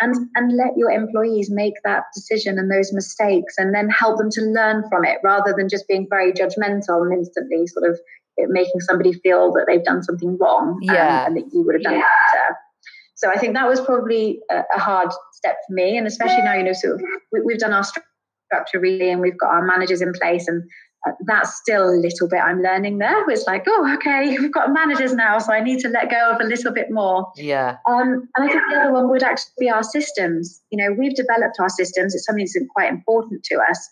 and 0.00 0.14
and 0.34 0.56
let 0.56 0.76
your 0.76 0.90
employees 0.90 1.50
make 1.50 1.74
that 1.84 2.04
decision 2.14 2.58
and 2.58 2.70
those 2.70 2.92
mistakes 2.92 3.54
and 3.58 3.74
then 3.74 3.88
help 3.88 4.18
them 4.18 4.30
to 4.30 4.42
learn 4.42 4.84
from 4.90 5.04
it 5.04 5.18
rather 5.24 5.54
than 5.56 5.68
just 5.68 5.88
being 5.88 6.06
very 6.10 6.32
judgmental 6.32 7.02
and 7.02 7.12
instantly 7.12 7.66
sort 7.66 7.88
of 7.90 7.98
making 8.48 8.80
somebody 8.80 9.12
feel 9.12 9.52
that 9.52 9.64
they've 9.66 9.84
done 9.84 10.02
something 10.02 10.36
wrong 10.38 10.72
um, 10.72 10.78
Yeah. 10.82 11.26
and 11.26 11.36
that 11.36 11.44
you 11.52 11.62
would 11.62 11.74
have 11.74 11.82
done 11.82 11.94
it 11.94 12.04
better. 12.32 12.56
So 13.14 13.30
I 13.30 13.38
think 13.38 13.54
that 13.54 13.66
was 13.66 13.80
probably 13.80 14.40
a, 14.50 14.62
a 14.74 14.78
hard 14.78 15.08
step 15.32 15.56
for 15.66 15.72
me. 15.72 15.96
And 15.96 16.06
especially 16.06 16.42
now, 16.42 16.54
you 16.54 16.64
know, 16.64 16.74
sort 16.74 16.96
of 16.96 17.02
we, 17.32 17.40
we've 17.40 17.58
done 17.58 17.72
our 17.72 17.84
structure 17.84 18.78
really 18.78 19.10
and 19.10 19.22
we've 19.22 19.38
got 19.38 19.48
our 19.48 19.64
managers 19.64 20.02
in 20.02 20.12
place 20.12 20.48
and 20.48 20.62
that's 21.26 21.56
still 21.56 21.88
a 21.88 21.96
little 21.96 22.28
bit 22.28 22.40
I'm 22.40 22.62
learning 22.62 22.98
there. 22.98 23.28
It's 23.30 23.46
like, 23.46 23.64
oh, 23.66 23.94
okay, 23.96 24.36
we've 24.40 24.52
got 24.52 24.72
managers 24.72 25.14
now, 25.14 25.38
so 25.38 25.52
I 25.52 25.60
need 25.60 25.80
to 25.80 25.88
let 25.88 26.10
go 26.10 26.32
of 26.32 26.40
a 26.40 26.44
little 26.44 26.72
bit 26.72 26.90
more. 26.90 27.30
Yeah. 27.36 27.76
Um, 27.88 28.28
and 28.36 28.44
I 28.44 28.48
think 28.48 28.62
the 28.70 28.76
other 28.76 28.92
one 28.92 29.10
would 29.10 29.22
actually 29.22 29.52
be 29.58 29.70
our 29.70 29.82
systems. 29.82 30.60
You 30.70 30.78
know, 30.78 30.94
we've 30.96 31.14
developed 31.14 31.56
our 31.60 31.68
systems. 31.68 32.14
It's 32.14 32.24
something 32.24 32.44
that's 32.44 32.58
quite 32.74 32.90
important 32.90 33.44
to 33.44 33.56
us. 33.56 33.88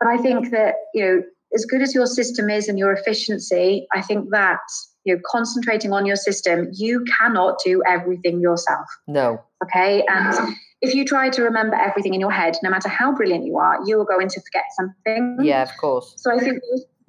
But 0.00 0.08
I 0.08 0.18
think 0.18 0.50
that, 0.50 0.74
you 0.94 1.04
know, 1.04 1.22
as 1.54 1.64
good 1.64 1.80
as 1.80 1.94
your 1.94 2.06
system 2.06 2.50
is 2.50 2.68
and 2.68 2.78
your 2.78 2.92
efficiency, 2.92 3.86
I 3.94 4.02
think 4.02 4.30
that, 4.30 4.60
you 5.04 5.14
know, 5.14 5.20
concentrating 5.30 5.92
on 5.92 6.04
your 6.04 6.16
system, 6.16 6.68
you 6.72 7.04
cannot 7.18 7.56
do 7.64 7.82
everything 7.86 8.40
yourself. 8.40 8.86
No. 9.06 9.40
Okay. 9.64 10.04
And 10.08 10.54
if 10.86 10.94
you 10.94 11.04
try 11.04 11.28
to 11.30 11.42
remember 11.42 11.76
everything 11.76 12.14
in 12.14 12.20
your 12.20 12.30
head, 12.30 12.56
no 12.62 12.70
matter 12.70 12.88
how 12.88 13.12
brilliant 13.12 13.44
you 13.44 13.58
are, 13.58 13.78
you 13.84 14.00
are 14.00 14.04
going 14.04 14.28
to 14.28 14.40
forget 14.40 14.64
something. 14.76 15.38
Yeah, 15.42 15.62
of 15.62 15.76
course. 15.78 16.14
So 16.16 16.34
I 16.34 16.38
think 16.38 16.60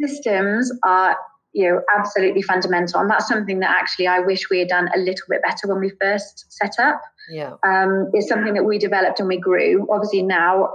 systems 0.01 0.71
are, 0.83 1.15
you 1.53 1.69
know, 1.69 1.81
absolutely 1.97 2.41
fundamental. 2.41 2.99
And 2.99 3.09
that's 3.09 3.27
something 3.27 3.59
that 3.59 3.69
actually 3.69 4.07
I 4.07 4.19
wish 4.19 4.49
we 4.49 4.59
had 4.59 4.67
done 4.67 4.89
a 4.95 4.97
little 4.97 5.25
bit 5.29 5.41
better 5.43 5.67
when 5.67 5.79
we 5.79 5.91
first 6.01 6.45
set 6.49 6.73
up. 6.79 7.01
Yeah. 7.29 7.53
Um, 7.65 8.09
it's 8.13 8.27
something 8.27 8.53
that 8.53 8.63
we 8.63 8.77
developed 8.77 9.19
and 9.19 9.27
we 9.27 9.37
grew. 9.37 9.87
Obviously 9.91 10.21
now 10.23 10.69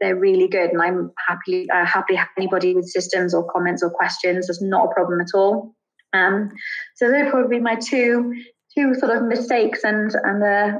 they're 0.00 0.16
really 0.16 0.48
good, 0.48 0.70
and 0.70 0.82
I'm 0.82 1.12
happy 1.28 1.70
uh, 1.70 1.86
happily 1.86 2.16
have 2.16 2.28
anybody 2.36 2.74
with 2.74 2.86
systems 2.86 3.32
or 3.32 3.48
comments 3.50 3.82
or 3.82 3.90
questions. 3.90 4.46
There's 4.46 4.60
not 4.60 4.86
a 4.90 4.94
problem 4.94 5.20
at 5.20 5.28
all. 5.34 5.74
Um, 6.12 6.50
so 6.96 7.10
they're 7.10 7.30
probably 7.30 7.60
my 7.60 7.76
two 7.76 8.34
two 8.76 8.94
sort 8.94 9.16
of 9.16 9.22
mistakes 9.22 9.84
and 9.84 10.10
and 10.24 10.42
uh, 10.42 10.78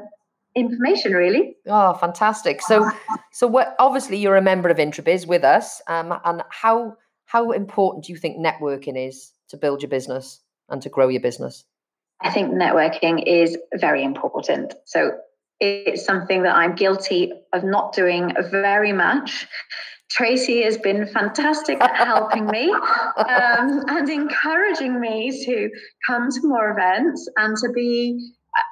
information 0.55 1.13
really. 1.13 1.57
Oh, 1.67 1.95
fantastic. 1.95 2.63
So, 2.63 2.91
so 3.33 3.47
what? 3.47 3.75
Obviously, 3.79 4.19
you're 4.19 4.37
a 4.37 4.43
member 4.43 4.69
of 4.69 4.79
Intrabiz 4.79 5.27
with 5.27 5.45
us. 5.45 5.83
Um, 5.89 6.19
and 6.25 6.43
how 6.51 6.97
how 7.27 7.51
important 7.53 8.05
do 8.05 8.13
you 8.13 8.19
think 8.19 8.39
networking 8.39 8.97
is 8.97 9.33
to 9.49 9.57
build 9.57 9.83
your 9.83 9.89
business 9.89 10.41
and 10.69 10.81
to 10.83 10.89
grow 10.89 11.09
your 11.09 11.21
business? 11.21 11.65
I 12.21 12.31
think 12.31 12.53
networking 12.53 13.23
is 13.27 13.57
very 13.75 14.03
important. 14.05 14.75
So 14.85 15.13
it's 15.61 16.05
something 16.05 16.43
that 16.43 16.55
I'm 16.55 16.75
guilty 16.75 17.33
of 17.53 17.65
not 17.65 17.93
doing 17.93 18.33
very 18.51 18.93
much. 18.93 19.47
Tracy 20.11 20.63
has 20.63 20.79
been 20.79 21.07
fantastic 21.07 21.81
at 21.81 21.97
helping 21.97 22.47
me 22.47 22.71
um, 22.71 22.77
and 23.89 24.09
encouraging 24.09 25.01
me 25.01 25.45
to 25.45 25.71
come 26.07 26.31
to 26.31 26.41
more 26.45 26.71
events 26.71 27.29
and 27.37 27.57
to 27.57 27.71
be, 27.75 28.19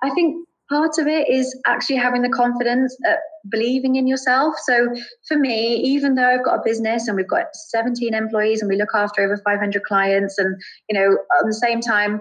I 0.03 0.11
think 0.11 0.47
part 0.69 0.99
of 0.99 1.07
it 1.07 1.29
is 1.29 1.59
actually 1.67 1.97
having 1.97 2.23
the 2.23 2.29
confidence 2.29 2.97
of 3.07 3.17
believing 3.51 3.97
in 3.97 4.07
yourself. 4.07 4.55
So 4.65 4.89
for 5.27 5.37
me, 5.37 5.77
even 5.77 6.15
though 6.15 6.29
I've 6.29 6.45
got 6.45 6.61
a 6.61 6.63
business 6.65 7.09
and 7.09 7.17
we've 7.17 7.29
got 7.29 7.47
17 7.55 8.15
employees 8.15 8.61
and 8.63 8.69
we 8.69 8.77
look 8.77 8.91
after 8.95 9.23
over 9.23 9.37
500 9.37 9.83
clients, 9.85 10.39
and 10.39 10.61
you 10.89 10.99
know, 10.99 11.13
at 11.13 11.47
the 11.47 11.55
same 11.55 11.81
time, 11.81 12.21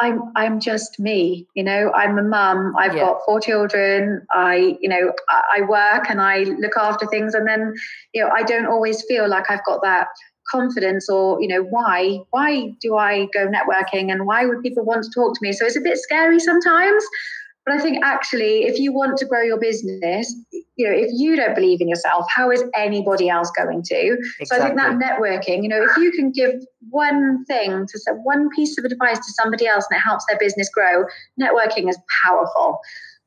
I'm 0.00 0.20
I'm 0.36 0.58
just 0.58 0.98
me, 0.98 1.46
you 1.54 1.62
know. 1.62 1.92
I'm 1.92 2.18
a 2.18 2.22
mum. 2.22 2.74
I've 2.78 2.94
Yeah. 2.96 3.04
got 3.04 3.18
four 3.24 3.40
children. 3.40 4.26
I, 4.32 4.76
you 4.80 4.88
know, 4.88 5.12
I, 5.28 5.58
I 5.58 5.60
work 5.62 6.10
and 6.10 6.20
I 6.20 6.38
look 6.38 6.76
after 6.76 7.06
things, 7.06 7.34
and 7.34 7.46
then, 7.46 7.74
you 8.14 8.22
know, 8.22 8.30
I 8.34 8.42
don't 8.42 8.66
always 8.66 9.04
feel 9.04 9.28
like 9.28 9.50
I've 9.50 9.64
got 9.64 9.82
that 9.82 10.08
confidence 10.50 11.08
or 11.08 11.40
you 11.40 11.46
know 11.46 11.62
why 11.62 12.18
why 12.30 12.68
do 12.80 12.96
i 12.96 13.26
go 13.32 13.46
networking 13.46 14.10
and 14.10 14.26
why 14.26 14.44
would 14.44 14.60
people 14.60 14.84
want 14.84 15.02
to 15.02 15.08
talk 15.14 15.32
to 15.32 15.38
me 15.40 15.52
so 15.52 15.64
it's 15.64 15.76
a 15.76 15.80
bit 15.80 15.96
scary 15.96 16.40
sometimes 16.40 17.04
but 17.64 17.74
i 17.74 17.78
think 17.78 18.04
actually 18.04 18.64
if 18.64 18.78
you 18.78 18.92
want 18.92 19.16
to 19.16 19.24
grow 19.24 19.42
your 19.42 19.58
business 19.58 20.34
you 20.76 20.88
know 20.88 20.94
if 20.94 21.08
you 21.12 21.36
don't 21.36 21.54
believe 21.54 21.80
in 21.80 21.88
yourself 21.88 22.26
how 22.34 22.50
is 22.50 22.64
anybody 22.74 23.28
else 23.28 23.50
going 23.56 23.82
to 23.82 24.16
so 24.44 24.56
I 24.56 24.60
think 24.60 24.76
that 24.76 24.96
networking, 24.96 25.62
you 25.62 25.68
know, 25.68 25.82
if 25.82 25.96
you 25.96 26.10
can 26.12 26.30
give 26.30 26.62
one 26.90 27.44
thing 27.44 27.86
to 27.86 27.98
some- 27.98 28.24
one 28.24 28.48
piece 28.50 28.76
of 28.78 28.84
advice 28.84 29.18
to 29.18 29.32
somebody 29.32 29.66
else 29.66 29.86
and 29.90 29.96
it 29.98 30.00
helps 30.00 30.24
their 30.26 30.38
business 30.38 30.68
grow, 30.68 31.04
networking 31.40 31.88
is 31.88 31.98
powerful. 32.24 32.80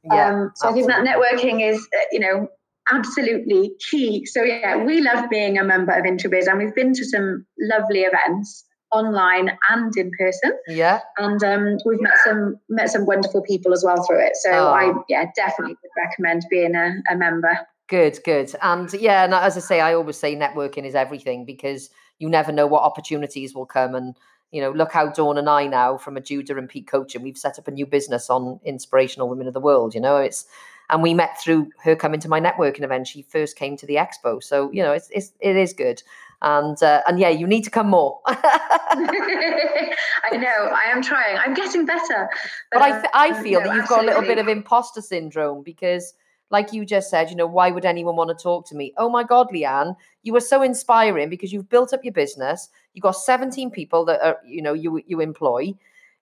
yeah. 0.04 0.30
um, 0.30 0.52
so 0.56 0.70
I 0.70 0.74
think 0.74 0.88
that 0.88 1.04
networking 1.04 1.68
is, 1.68 1.78
uh, 1.78 2.06
you 2.12 2.20
know, 2.20 2.48
absolutely 2.92 3.72
key. 3.90 4.26
So 4.26 4.44
yeah, 4.44 4.78
we 4.78 5.02
love 5.02 5.30
being 5.30 5.58
a 5.58 5.64
member 5.64 5.92
of 5.92 6.06
Intrabiz 6.06 6.48
and 6.48 6.60
we've 6.60 6.76
been 6.76 6.94
to 6.94 7.06
some 7.06 7.46
lovely 7.60 8.02
events 8.02 8.66
online 8.96 9.52
and 9.70 9.96
in 9.98 10.12
person 10.18 10.58
yeah. 10.68 11.00
and 11.18 11.44
um, 11.44 11.78
we've 11.86 12.02
met 12.02 12.18
some 12.24 12.58
met 12.70 12.90
some 12.90 13.06
wonderful 13.06 13.42
people 13.42 13.74
as 13.74 13.84
well 13.84 14.04
through 14.06 14.26
it 14.26 14.36
so 14.36 14.52
Oh. 14.52 14.68
i 14.68 14.94
yeah 15.10 15.26
definitely 15.36 15.76
would 15.82 16.04
recommend 16.04 16.46
being 16.50 16.76
a, 16.76 17.02
a 17.12 17.16
member 17.18 17.58
Good, 17.88 18.20
good. 18.26 18.52
And 18.62 18.92
yeah, 18.94 19.26
and 19.26 19.34
as 19.34 19.58
I 19.58 19.60
say, 19.60 19.80
I 19.80 19.94
always 19.94 20.18
say 20.18 20.36
networking 20.36 20.86
is 20.86 20.96
everything 20.96 21.46
because 21.46 21.90
you 22.18 22.30
never 22.30 22.52
know 22.52 22.66
what 22.66 22.82
opportunities 22.82 23.54
will 23.54 23.68
come. 23.68 23.94
And, 23.94 24.16
you 24.52 24.60
know, 24.60 24.72
look 24.72 24.92
how 24.92 25.10
Dawn 25.10 25.38
and 25.38 25.50
I 25.50 25.68
now 25.68 25.98
from 25.98 26.18
a 26.18 26.22
Judah 26.22 26.58
and 26.58 26.68
Pete 26.68 26.88
coaching, 26.88 27.22
we've 27.22 27.38
set 27.38 27.60
up 27.60 27.68
a 27.68 27.72
new 27.72 27.86
business 27.86 28.30
on 28.30 28.60
inspirational 28.66 29.30
women 29.30 29.48
of 29.48 29.54
the 29.54 29.60
world, 29.60 29.94
you 29.94 30.02
know, 30.02 30.18
it's, 30.18 30.46
and 30.90 31.04
we 31.04 31.14
met 31.14 31.40
through 31.40 31.70
her 31.84 31.96
coming 31.96 32.20
to 32.20 32.30
my 32.30 32.40
networking 32.40 32.84
event. 32.84 33.08
She 33.08 33.24
first 33.24 33.56
came 33.56 33.76
to 33.78 33.86
the 33.86 33.96
expo. 33.96 34.42
So, 34.42 34.72
you 34.72 34.82
know, 34.84 34.92
it's, 34.92 35.10
it's 35.12 35.34
it 35.40 35.56
is 35.56 35.74
good. 35.74 36.02
And, 36.42 36.82
uh, 36.84 37.02
and 37.08 37.20
yeah, 37.20 37.30
you 37.30 37.48
need 37.48 37.64
to 37.64 37.70
come 37.70 37.88
more. 37.90 38.20
I 38.28 39.96
know. 40.34 40.70
I 40.74 40.90
am 40.92 41.02
trying. 41.02 41.38
I'm 41.38 41.54
getting 41.54 41.86
better. 41.86 42.30
but 42.72 42.82
I, 42.82 42.92
th- 42.92 43.12
I 43.14 43.30
um, 43.30 43.44
feel 43.44 43.62
no, 43.62 43.68
that 43.68 43.76
you've 43.76 43.88
got 43.88 44.04
a 44.04 44.06
little 44.06 44.22
bit 44.22 44.38
of 44.38 44.48
imposter 44.48 45.02
syndrome 45.02 45.64
because 45.64 46.14
like 46.52 46.74
you 46.74 46.86
just 46.86 47.10
said 47.10 47.30
you 47.30 47.36
know 47.36 47.48
why 47.48 47.72
would 47.72 47.86
anyone 47.86 48.16
want 48.16 48.30
to 48.30 48.42
talk 48.42 48.68
to 48.68 48.76
me 48.76 48.94
oh 48.98 49.10
my 49.10 49.24
god 49.24 49.48
leanne 49.50 49.96
you 50.24 50.34
were 50.34 50.40
so 50.40 50.62
inspiring 50.62 51.30
because 51.30 51.52
you've 51.52 51.70
built 51.70 51.94
up 51.94 52.04
your 52.04 52.14
business 52.14 52.70
you've 52.94 53.04
got 53.04 53.12
17 53.12 53.72
people 53.72 54.06
that 54.06 54.22
are 54.22 54.38
you 54.46 54.62
know 54.62 54.74
you 54.74 55.02
you 55.08 55.20
employ 55.22 55.74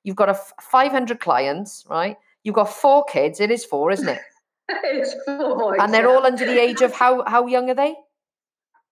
you've 0.03 0.15
got 0.15 0.29
a 0.29 0.34
f- 0.34 0.53
500 0.62 1.20
clients 1.20 1.86
right 1.89 2.17
you've 2.43 2.55
got 2.55 2.70
four 2.70 3.03
kids 3.05 3.39
it 3.39 3.51
is 3.51 3.65
four 3.65 3.91
isn't 3.91 4.10
it 4.10 4.22
it's 4.70 5.13
four 5.25 5.58
boys. 5.58 5.79
and 5.82 5.93
they're 5.93 6.08
yeah. 6.08 6.15
all 6.15 6.25
under 6.25 6.46
the 6.46 6.60
age 6.60 6.82
of 6.82 6.93
how 6.93 7.24
how 7.25 7.46
young 7.48 7.70
are 7.70 7.75
they 7.75 7.93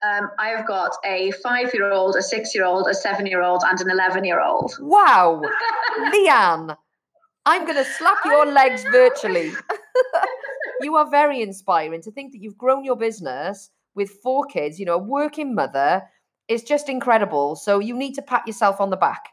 Um, 0.04 0.32
I've 0.40 0.66
got 0.66 0.92
a 1.06 1.32
five-year-old, 1.44 2.16
a 2.16 2.24
six-year-old, 2.24 2.88
a 2.88 2.94
seven-year-old, 2.94 3.64
and 3.66 3.80
an 3.82 3.90
eleven-year-old. 3.90 4.76
wow 4.80 5.42
leanne 6.14 6.76
i'm 7.46 7.66
going 7.66 7.78
to 7.78 7.86
slap 7.86 8.18
your 8.26 8.46
legs 8.46 8.84
virtually 8.92 9.52
you 10.82 10.96
are 10.96 11.10
very 11.10 11.42
inspiring 11.42 12.02
to 12.02 12.12
think 12.12 12.32
that 12.32 12.42
you've 12.42 12.58
grown 12.58 12.84
your 12.84 12.96
business 12.96 13.70
with 13.96 14.10
four 14.24 14.46
kids, 14.46 14.80
you 14.80 14.86
know, 14.86 14.96
a 14.96 14.98
working 14.98 15.54
mother 15.54 16.04
is 16.48 16.64
just 16.64 16.90
incredible. 16.90 17.56
So 17.56 17.80
you 17.80 17.96
need 17.96 18.14
to 18.14 18.22
pat 18.22 18.48
yourself 18.48 18.80
on 18.80 18.90
the 18.90 18.98
back. 18.98 19.30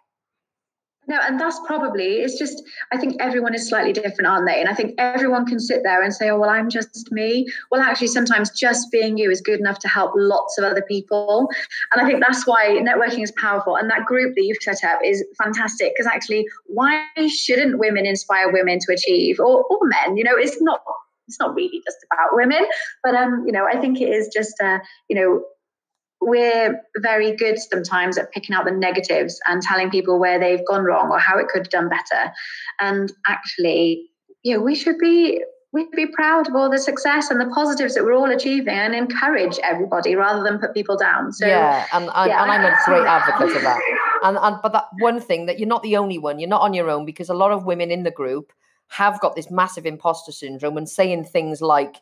No, 1.09 1.19
and 1.23 1.41
that's 1.41 1.59
probably 1.67 2.17
it's 2.21 2.39
just 2.39 2.63
I 2.93 2.99
think 2.99 3.17
everyone 3.19 3.55
is 3.55 3.67
slightly 3.67 3.95
different, 3.95 4.27
aren't 4.27 4.47
they? 4.47 4.61
And 4.61 4.69
I 4.69 4.75
think 4.75 4.95
everyone 4.99 5.47
can 5.47 5.59
sit 5.59 5.81
there 5.83 6.03
and 6.03 6.13
say, 6.13 6.29
"Oh, 6.29 6.39
well, 6.39 6.51
I'm 6.51 6.69
just 6.69 7.11
me." 7.11 7.47
Well, 7.71 7.81
actually, 7.81 8.09
sometimes 8.09 8.51
just 8.51 8.93
being 8.93 9.17
you 9.17 9.31
is 9.31 9.41
good 9.41 9.59
enough 9.59 9.79
to 9.81 9.89
help 9.89 10.13
lots 10.15 10.59
of 10.59 10.65
other 10.65 10.83
people. 10.83 11.49
And 11.93 12.03
I 12.03 12.07
think 12.07 12.23
that's 12.23 12.47
why 12.47 12.79
networking 12.83 13.23
is 13.23 13.33
powerful. 13.33 13.77
And 13.77 13.91
that 13.91 14.05
group 14.05 14.35
that 14.37 14.45
you've 14.45 14.59
set 14.61 14.85
up 14.85 15.01
is 15.03 15.25
fantastic 15.43 15.93
because 15.97 16.07
actually, 16.07 16.47
why 16.67 17.07
shouldn't 17.29 17.79
women 17.79 18.05
inspire 18.05 18.53
women 18.53 18.79
to 18.81 18.93
achieve, 18.93 19.41
or, 19.41 19.65
or 19.65 19.79
men? 19.83 20.19
You 20.19 20.25
know, 20.25 20.37
it's 20.37 20.61
not 20.61 20.83
it's 21.27 21.41
not 21.41 21.55
really 21.55 21.83
just 21.87 21.99
about 22.13 22.31
women, 22.33 22.67
but 23.03 23.15
um, 23.15 23.45
you 23.47 23.53
know, 23.53 23.67
I 23.67 23.81
think 23.81 24.01
it 24.01 24.11
is 24.11 24.29
just 24.35 24.55
uh, 24.63 24.79
you 25.09 25.17
know, 25.17 25.43
we're 26.21 26.81
very 26.99 27.37
good 27.37 27.59
sometimes 27.59 28.19
at 28.19 28.33
picking 28.33 28.55
out 28.55 28.65
the 28.65 28.73
negatives 28.73 29.41
and 29.47 29.63
telling 29.63 29.91
people 29.91 30.19
where 30.19 30.39
they've 30.39 30.67
gone 30.67 30.85
wrong 30.85 31.11
or 31.11 31.19
how 31.19 31.39
it 31.39 31.49
could 31.49 31.61
have 31.61 31.71
done 31.71 31.89
better. 31.89 32.33
And 32.81 33.13
actually, 33.27 34.09
you 34.43 34.57
know, 34.57 34.63
we 34.63 34.75
should 34.75 34.99
be 34.99 35.43
we 35.73 35.83
should 35.83 35.93
be 35.93 36.07
proud 36.07 36.49
of 36.49 36.55
all 36.55 36.71
the 36.71 36.79
success 36.79 37.31
and 37.31 37.39
the 37.41 37.47
positives 37.55 37.95
that 37.95 38.03
we're 38.03 38.15
all 38.15 38.31
achieving 38.31 38.69
and 38.69 38.95
encourage 38.95 39.59
everybody 39.63 40.15
rather 40.15 40.43
than 40.43 40.59
put 40.59 40.73
people 40.73 40.97
down. 40.97 41.31
So 41.33 41.47
yeah, 41.47 41.87
and, 41.93 42.11
and, 42.15 42.31
yeah, 42.31 42.43
and 42.43 42.51
I'm 42.51 42.65
a 42.65 42.77
great 42.87 43.07
advocate 43.07 43.55
of 43.55 43.63
that. 43.63 43.81
And, 44.25 44.39
and 44.39 44.57
but 44.63 44.73
that 44.73 44.87
one 45.01 45.21
thing 45.21 45.47
that 45.47 45.59
you're 45.59 45.69
not 45.69 45.83
the 45.83 45.99
only 45.99 46.19
one, 46.19 46.39
you're 46.39 46.49
not 46.49 46.63
on 46.63 46.73
your 46.73 46.89
own 46.89 47.05
because 47.05 47.29
a 47.29 47.35
lot 47.35 47.53
of 47.53 47.67
women 47.67 47.91
in 47.91 48.03
the 48.03 48.11
group 48.11 48.53
have 48.89 49.21
got 49.21 49.37
this 49.37 49.51
massive 49.51 49.85
imposter 49.85 50.33
syndrome 50.33 50.79
and 50.79 50.89
saying 50.89 51.25
things 51.25 51.61
like, 51.61 51.97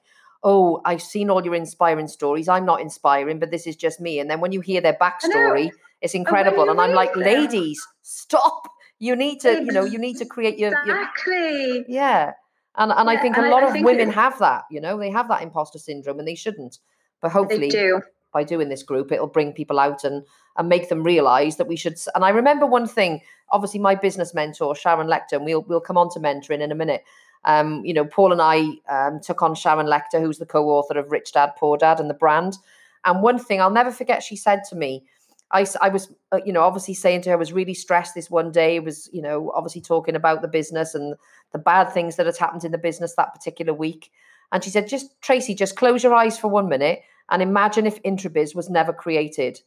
"Oh, 0.51 0.81
I've 0.91 1.03
seen 1.03 1.29
all 1.31 1.45
your 1.45 1.55
inspiring 1.55 2.09
stories. 2.09 2.49
I'm 2.49 2.65
not 2.73 2.81
inspiring, 2.81 3.39
but 3.41 3.51
this 3.51 3.67
is 3.67 3.77
just 3.85 4.01
me." 4.01 4.13
And 4.21 4.29
then 4.31 4.41
when 4.41 4.53
you 4.53 4.61
hear 4.71 4.81
their 4.81 4.95
backstory, 5.05 5.71
it's 6.03 6.15
incredible. 6.15 6.65
you 6.65 6.71
And 6.71 6.81
I'm 6.81 6.93
like, 7.03 7.15
"Ladies, 7.17 7.79
stop! 8.03 8.69
You 8.99 9.15
need 9.17 9.41
to, 9.41 9.51
you 9.67 9.73
know, 9.77 9.85
you 9.85 9.99
need 9.99 10.17
to 10.19 10.25
create 10.35 10.59
your, 10.59 10.73
your 10.87 10.97
exactly. 11.03 11.85
yeah." 11.89 12.33
And 12.79 12.93
and 12.93 13.09
I 13.11 13.17
think 13.23 13.37
a 13.37 13.41
and 13.41 13.47
I- 13.49 13.51
lot 13.51 13.63
I 13.65 13.69
of 13.79 13.85
women 13.85 14.09
it- 14.11 14.15
have 14.15 14.39
that. 14.39 14.63
You 14.71 14.81
know, 14.81 14.99
they 14.99 15.11
have 15.11 15.29
that 15.29 15.43
imposter 15.43 15.79
syndrome, 15.79 16.19
and 16.19 16.29
they 16.29 16.35
shouldn't. 16.35 16.79
But 17.23 17.33
hopefully, 17.33 17.69
do. 17.71 18.03
by 18.33 18.45
doing 18.45 18.69
this 18.69 18.83
group. 18.83 19.11
It'll 19.11 19.27
bring 19.39 19.53
people 19.53 19.79
out 19.81 20.05
and 20.05 20.23
and 20.59 20.69
make 20.69 20.89
them 20.89 21.03
realize 21.03 21.57
that 21.57 21.67
we 21.69 21.77
should. 21.77 21.97
And 22.15 22.25
I 22.25 22.31
remember 22.31 22.67
one 22.67 22.87
thing. 22.87 23.21
Obviously, 23.51 23.81
my 23.81 23.95
business 23.95 24.35
mentor 24.35 24.75
Sharon 24.75 25.07
Lechter, 25.07 25.33
and 25.39 25.45
we'll 25.45 25.63
we'll 25.69 25.81
come 25.81 25.97
on 25.99 26.11
to 26.11 26.21
mentoring 26.21 26.61
in 26.61 26.71
a 26.73 26.75
minute. 26.75 27.03
Um, 27.47 27.85
you 27.85 27.95
know, 27.95 28.05
Paul 28.05 28.33
and 28.33 28.43
I 28.43 28.67
um, 28.89 29.21
took 29.21 29.41
on 29.41 29.55
Sharon 29.55 29.87
Lechter, 29.87 30.21
who's 30.21 30.39
the 30.39 30.47
co-author 30.47 30.99
of 30.99 31.11
Rich 31.11 31.33
Dad 31.33 31.53
Poor 31.57 31.77
Dad 31.77 32.01
and 32.01 32.11
the 32.11 32.15
brand. 32.15 32.59
And 33.05 33.23
one 33.23 33.39
thing 33.39 33.61
I'll 33.61 33.71
never 33.71 33.93
forget, 33.93 34.23
she 34.23 34.37
said 34.37 34.63
to 34.69 34.77
me, 34.77 35.05
I, 35.53 35.65
I 35.81 35.89
was, 35.89 36.13
uh, 36.33 36.41
you 36.45 36.53
know, 36.53 36.63
obviously 36.63 36.95
saying 36.95 37.23
to 37.23 37.31
her, 37.31 37.37
I 37.37 37.39
was 37.39 37.53
really 37.53 37.75
stressed 37.75 38.17
this 38.17 38.31
one 38.31 38.51
day. 38.51 38.81
was, 38.81 39.09
you 39.13 39.23
know, 39.23 39.53
obviously 39.55 39.81
talking 39.81 40.17
about 40.17 40.43
the 40.43 40.49
business 40.49 40.95
and 40.95 41.15
the 41.53 41.59
bad 41.59 41.93
things 41.93 42.17
that 42.17 42.27
had 42.27 42.37
happened 42.37 42.65
in 42.65 42.73
the 42.73 42.79
business 42.79 43.15
that 43.15 43.33
particular 43.33 43.73
week. 43.73 44.11
And 44.51 44.63
she 44.65 44.71
said, 44.71 44.89
just 44.89 45.21
Tracy, 45.23 45.55
just 45.55 45.77
close 45.77 46.03
your 46.03 46.15
eyes 46.15 46.37
for 46.37 46.49
one 46.49 46.69
minute 46.69 47.03
and 47.31 47.43
imagine 47.43 47.87
if 47.87 48.03
Intrabiz 48.03 48.55
was 48.55 48.69
never 48.69 48.93
created. 48.93 49.61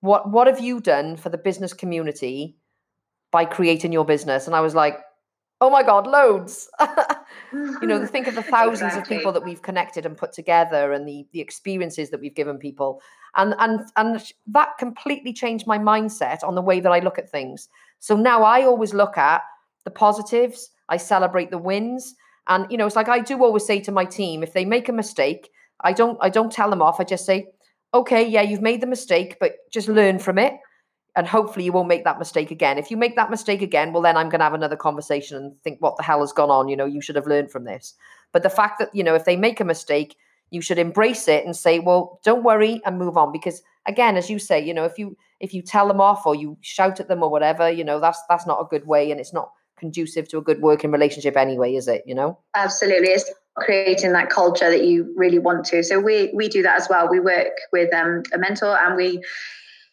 What 0.00 0.30
what 0.30 0.48
have 0.48 0.60
you 0.60 0.80
done 0.80 1.16
for 1.16 1.28
the 1.28 1.38
business 1.38 1.72
community 1.72 2.56
by 3.30 3.44
creating 3.44 3.92
your 3.92 4.04
business? 4.04 4.46
And 4.46 4.56
I 4.56 4.60
was 4.60 4.74
like, 4.74 4.98
oh 5.62 5.70
my 5.70 5.84
God, 5.84 6.08
loads. 6.08 6.68
you 7.52 7.86
know, 7.86 8.04
think 8.14 8.26
of 8.26 8.34
the 8.34 8.42
thousands 8.42 8.94
exactly. 8.94 9.16
of 9.16 9.20
people 9.20 9.32
that 9.32 9.44
we've 9.44 9.62
connected 9.62 10.04
and 10.04 10.16
put 10.16 10.32
together 10.32 10.92
and 10.92 11.08
the 11.08 11.24
the 11.32 11.40
experiences 11.40 12.10
that 12.10 12.20
we've 12.20 12.34
given 12.34 12.58
people. 12.58 13.00
And 13.36 13.54
and 13.60 13.80
and 13.96 14.32
that 14.48 14.76
completely 14.78 15.32
changed 15.32 15.66
my 15.68 15.78
mindset 15.78 16.42
on 16.42 16.56
the 16.56 16.60
way 16.60 16.80
that 16.80 16.90
I 16.90 16.98
look 16.98 17.16
at 17.16 17.30
things. 17.30 17.68
So 18.00 18.16
now 18.16 18.42
I 18.42 18.64
always 18.64 18.92
look 18.92 19.16
at 19.16 19.42
the 19.84 19.90
positives, 19.92 20.70
I 20.88 20.96
celebrate 20.96 21.52
the 21.52 21.58
wins. 21.58 22.16
And 22.48 22.66
you 22.68 22.76
know, 22.76 22.86
it's 22.86 22.96
like 22.96 23.08
I 23.08 23.20
do 23.20 23.42
always 23.44 23.64
say 23.64 23.78
to 23.82 23.92
my 23.92 24.04
team, 24.04 24.42
if 24.42 24.52
they 24.52 24.64
make 24.64 24.88
a 24.88 24.92
mistake, 24.92 25.48
I 25.82 25.92
don't 25.92 26.18
I 26.20 26.28
don't 26.28 26.50
tell 26.50 26.70
them 26.70 26.82
off. 26.82 26.98
I 26.98 27.04
just 27.04 27.24
say, 27.24 27.46
okay, 27.94 28.26
yeah, 28.26 28.42
you've 28.42 28.62
made 28.62 28.80
the 28.80 28.88
mistake, 28.88 29.36
but 29.38 29.52
just 29.70 29.88
learn 29.88 30.18
from 30.18 30.38
it. 30.38 30.54
And 31.14 31.26
hopefully 31.26 31.64
you 31.64 31.72
won't 31.72 31.88
make 31.88 32.04
that 32.04 32.18
mistake 32.18 32.50
again. 32.50 32.78
If 32.78 32.90
you 32.90 32.96
make 32.96 33.16
that 33.16 33.30
mistake 33.30 33.60
again, 33.60 33.92
well, 33.92 34.02
then 34.02 34.16
I'm 34.16 34.30
going 34.30 34.40
to 34.40 34.44
have 34.44 34.54
another 34.54 34.76
conversation 34.76 35.36
and 35.36 35.60
think, 35.62 35.82
what 35.82 35.96
the 35.96 36.02
hell 36.02 36.20
has 36.20 36.32
gone 36.32 36.50
on? 36.50 36.68
You 36.68 36.76
know, 36.76 36.86
you 36.86 37.02
should 37.02 37.16
have 37.16 37.26
learned 37.26 37.50
from 37.50 37.64
this. 37.64 37.94
But 38.32 38.42
the 38.42 38.50
fact 38.50 38.78
that, 38.78 38.94
you 38.94 39.04
know, 39.04 39.14
if 39.14 39.26
they 39.26 39.36
make 39.36 39.60
a 39.60 39.64
mistake, 39.64 40.16
you 40.50 40.60
should 40.60 40.78
embrace 40.78 41.28
it 41.28 41.44
and 41.44 41.54
say, 41.56 41.80
well, 41.80 42.20
don't 42.24 42.44
worry 42.44 42.80
and 42.84 42.98
move 42.98 43.16
on. 43.16 43.32
Because 43.32 43.62
again, 43.86 44.16
as 44.16 44.30
you 44.30 44.38
say, 44.38 44.64
you 44.64 44.74
know, 44.74 44.84
if 44.84 44.98
you 44.98 45.16
if 45.40 45.52
you 45.52 45.60
tell 45.60 45.88
them 45.88 46.00
off 46.00 46.24
or 46.24 46.34
you 46.34 46.56
shout 46.60 47.00
at 47.00 47.08
them 47.08 47.22
or 47.22 47.30
whatever, 47.30 47.70
you 47.70 47.84
know, 47.84 48.00
that's 48.00 48.20
that's 48.28 48.46
not 48.46 48.60
a 48.60 48.68
good 48.68 48.86
way 48.86 49.10
and 49.10 49.20
it's 49.20 49.32
not 49.32 49.50
conducive 49.76 50.28
to 50.28 50.38
a 50.38 50.42
good 50.42 50.60
working 50.60 50.92
relationship 50.92 51.36
anyway, 51.36 51.74
is 51.74 51.88
it? 51.88 52.02
You 52.06 52.14
know? 52.14 52.38
Absolutely. 52.54 53.08
It's 53.08 53.30
creating 53.56 54.12
that 54.12 54.30
culture 54.30 54.70
that 54.70 54.84
you 54.84 55.12
really 55.16 55.38
want 55.38 55.64
to. 55.66 55.82
So 55.82 55.98
we 55.98 56.30
we 56.34 56.48
do 56.48 56.62
that 56.62 56.80
as 56.80 56.86
well. 56.88 57.08
We 57.10 57.20
work 57.20 57.52
with 57.72 57.92
um, 57.92 58.22
a 58.32 58.38
mentor 58.38 58.78
and 58.78 58.94
we 58.96 59.22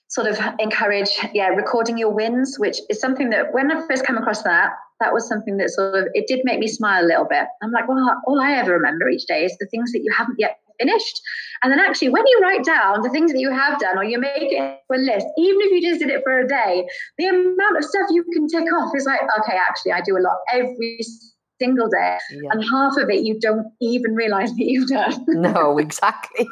sort 0.09 0.27
of 0.27 0.39
encourage 0.59 1.09
yeah 1.33 1.47
recording 1.47 1.97
your 1.97 2.11
wins 2.11 2.57
which 2.57 2.77
is 2.89 2.99
something 2.99 3.29
that 3.29 3.53
when 3.53 3.71
i 3.71 3.87
first 3.87 4.05
came 4.05 4.17
across 4.17 4.43
that 4.43 4.71
that 4.99 5.13
was 5.13 5.27
something 5.27 5.57
that 5.57 5.69
sort 5.69 5.95
of 5.95 6.07
it 6.13 6.27
did 6.27 6.41
make 6.43 6.59
me 6.59 6.67
smile 6.67 7.05
a 7.05 7.07
little 7.07 7.25
bit. 7.25 7.45
I'm 7.63 7.71
like 7.71 7.87
well 7.87 8.21
all 8.25 8.41
i 8.41 8.53
ever 8.53 8.73
remember 8.73 9.09
each 9.09 9.25
day 9.25 9.45
is 9.45 9.55
the 9.59 9.67
things 9.67 9.91
that 9.93 10.01
you 10.03 10.11
haven't 10.15 10.35
yet 10.37 10.59
finished. 10.79 11.21
And 11.61 11.71
then 11.71 11.79
actually 11.79 12.09
when 12.09 12.25
you 12.25 12.39
write 12.41 12.63
down 12.63 13.01
the 13.01 13.09
things 13.09 13.33
that 13.33 13.39
you 13.39 13.51
have 13.51 13.79
done 13.79 13.97
or 13.97 14.03
you 14.03 14.19
make 14.19 14.31
it 14.37 14.79
a 14.89 14.97
list 14.97 15.27
even 15.37 15.61
if 15.61 15.71
you 15.71 15.89
just 15.89 15.99
did 15.99 16.09
it 16.09 16.21
for 16.23 16.39
a 16.39 16.47
day 16.47 16.87
the 17.17 17.25
amount 17.25 17.77
of 17.77 17.83
stuff 17.83 18.07
you 18.11 18.23
can 18.33 18.47
tick 18.47 18.71
off 18.73 18.91
is 18.95 19.05
like 19.05 19.19
okay 19.39 19.57
actually 19.57 19.91
i 19.91 20.01
do 20.01 20.17
a 20.17 20.23
lot 20.23 20.37
every 20.51 20.99
single 21.59 21.89
day 21.89 22.17
yeah. 22.31 22.49
and 22.51 22.63
half 22.63 22.97
of 22.97 23.09
it 23.09 23.23
you 23.23 23.39
don't 23.39 23.67
even 23.79 24.15
realize 24.15 24.51
that 24.51 24.65
you've 24.65 24.87
done 24.87 25.25
no 25.27 25.77
exactly 25.77 26.47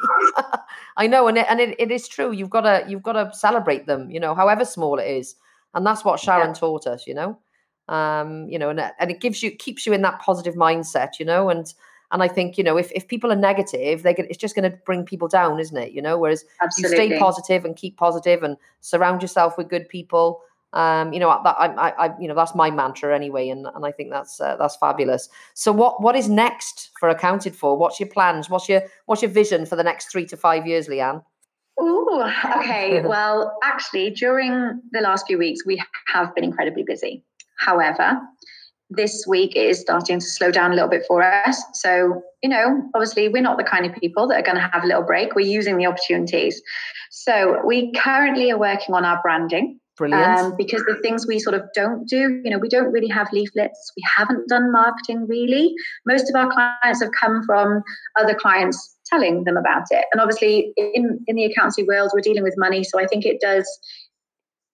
i 0.96 1.06
know 1.06 1.28
and 1.28 1.38
it, 1.38 1.46
and 1.48 1.60
it, 1.60 1.74
it 1.78 1.90
is 1.90 2.06
true 2.06 2.32
you've 2.32 2.50
got 2.50 2.62
to 2.62 2.84
you've 2.88 3.02
got 3.02 3.12
to 3.12 3.32
celebrate 3.36 3.86
them 3.86 4.10
you 4.10 4.20
know 4.20 4.34
however 4.34 4.64
small 4.64 4.98
it 4.98 5.06
is 5.06 5.34
and 5.74 5.86
that's 5.86 6.04
what 6.04 6.20
sharon 6.20 6.48
yeah. 6.48 6.54
taught 6.54 6.86
us 6.86 7.06
you 7.06 7.14
know 7.14 7.38
um 7.88 8.48
you 8.48 8.58
know 8.58 8.68
and, 8.68 8.80
and 8.80 9.10
it 9.10 9.20
gives 9.20 9.42
you 9.42 9.50
keeps 9.50 9.86
you 9.86 9.92
in 9.92 10.02
that 10.02 10.20
positive 10.20 10.54
mindset 10.54 11.18
you 11.18 11.24
know 11.24 11.48
and 11.48 11.74
and 12.10 12.22
I 12.22 12.28
think, 12.28 12.56
you 12.56 12.64
know, 12.64 12.78
if, 12.78 12.90
if 12.92 13.06
people 13.06 13.30
are 13.30 13.36
negative, 13.36 14.02
they 14.02 14.14
it's 14.14 14.38
just 14.38 14.54
going 14.54 14.70
to 14.70 14.76
bring 14.86 15.04
people 15.04 15.28
down, 15.28 15.60
isn't 15.60 15.76
it? 15.76 15.92
You 15.92 16.00
know, 16.00 16.16
whereas 16.16 16.44
Absolutely. 16.62 16.96
you 16.96 17.10
stay 17.10 17.18
positive 17.18 17.64
and 17.64 17.76
keep 17.76 17.98
positive 17.98 18.42
and 18.42 18.56
surround 18.80 19.20
yourself 19.20 19.58
with 19.58 19.68
good 19.68 19.88
people 19.88 20.40
um, 20.72 21.12
you 21.12 21.20
know 21.20 21.40
that 21.44 21.56
I, 21.58 21.66
I, 21.66 22.06
I, 22.06 22.20
you 22.20 22.28
know 22.28 22.34
that's 22.34 22.54
my 22.54 22.70
mantra 22.70 23.14
anyway, 23.14 23.48
and, 23.48 23.66
and 23.74 23.86
I 23.86 23.92
think 23.92 24.10
that's 24.10 24.40
uh, 24.40 24.56
that's 24.56 24.76
fabulous. 24.76 25.28
So 25.54 25.72
what 25.72 26.02
what 26.02 26.14
is 26.14 26.28
next 26.28 26.90
for 27.00 27.08
accounted 27.08 27.56
for? 27.56 27.76
What's 27.76 27.98
your 27.98 28.08
plans? 28.08 28.50
What's 28.50 28.68
your 28.68 28.82
what's 29.06 29.22
your 29.22 29.30
vision 29.30 29.64
for 29.64 29.76
the 29.76 29.82
next 29.82 30.10
three 30.10 30.26
to 30.26 30.36
five 30.36 30.66
years, 30.66 30.88
Leanne? 30.88 31.22
Oh, 31.78 32.30
okay. 32.58 33.00
well, 33.04 33.56
actually, 33.62 34.10
during 34.10 34.80
the 34.92 35.00
last 35.00 35.26
few 35.26 35.38
weeks, 35.38 35.64
we 35.64 35.82
have 36.12 36.34
been 36.34 36.44
incredibly 36.44 36.82
busy. 36.82 37.24
However, 37.58 38.20
this 38.90 39.24
week 39.26 39.56
it 39.56 39.66
is 39.66 39.80
starting 39.80 40.18
to 40.18 40.26
slow 40.26 40.50
down 40.50 40.72
a 40.72 40.74
little 40.74 40.88
bit 40.88 41.04
for 41.06 41.22
us. 41.22 41.62
So, 41.74 42.22
you 42.42 42.48
know, 42.50 42.82
obviously, 42.94 43.28
we're 43.28 43.42
not 43.42 43.56
the 43.56 43.64
kind 43.64 43.86
of 43.86 43.94
people 43.94 44.28
that 44.28 44.38
are 44.38 44.42
going 44.42 44.56
to 44.56 44.70
have 44.72 44.84
a 44.84 44.86
little 44.86 45.02
break. 45.02 45.34
We're 45.34 45.46
using 45.46 45.78
the 45.78 45.86
opportunities. 45.86 46.60
So, 47.10 47.62
we 47.64 47.92
currently 47.92 48.50
are 48.50 48.58
working 48.58 48.94
on 48.94 49.06
our 49.06 49.20
branding. 49.22 49.80
Brilliant. 49.98 50.38
Um, 50.38 50.54
because 50.56 50.82
the 50.84 50.96
things 51.02 51.26
we 51.26 51.40
sort 51.40 51.56
of 51.56 51.62
don't 51.74 52.08
do, 52.08 52.40
you 52.44 52.50
know, 52.50 52.58
we 52.58 52.68
don't 52.68 52.92
really 52.92 53.08
have 53.08 53.28
leaflets. 53.32 53.92
We 53.96 54.04
haven't 54.16 54.48
done 54.48 54.70
marketing 54.70 55.26
really. 55.28 55.74
Most 56.06 56.30
of 56.30 56.36
our 56.36 56.50
clients 56.52 57.02
have 57.02 57.10
come 57.20 57.42
from 57.44 57.82
other 58.18 58.34
clients 58.34 58.96
telling 59.06 59.44
them 59.44 59.56
about 59.56 59.86
it. 59.90 60.04
And 60.12 60.20
obviously, 60.20 60.72
in, 60.76 61.18
in 61.26 61.36
the 61.36 61.44
accountancy 61.44 61.82
world, 61.82 62.12
we're 62.14 62.20
dealing 62.20 62.44
with 62.44 62.54
money. 62.56 62.84
So 62.84 63.00
I 63.00 63.06
think 63.06 63.26
it 63.26 63.40
does, 63.40 63.66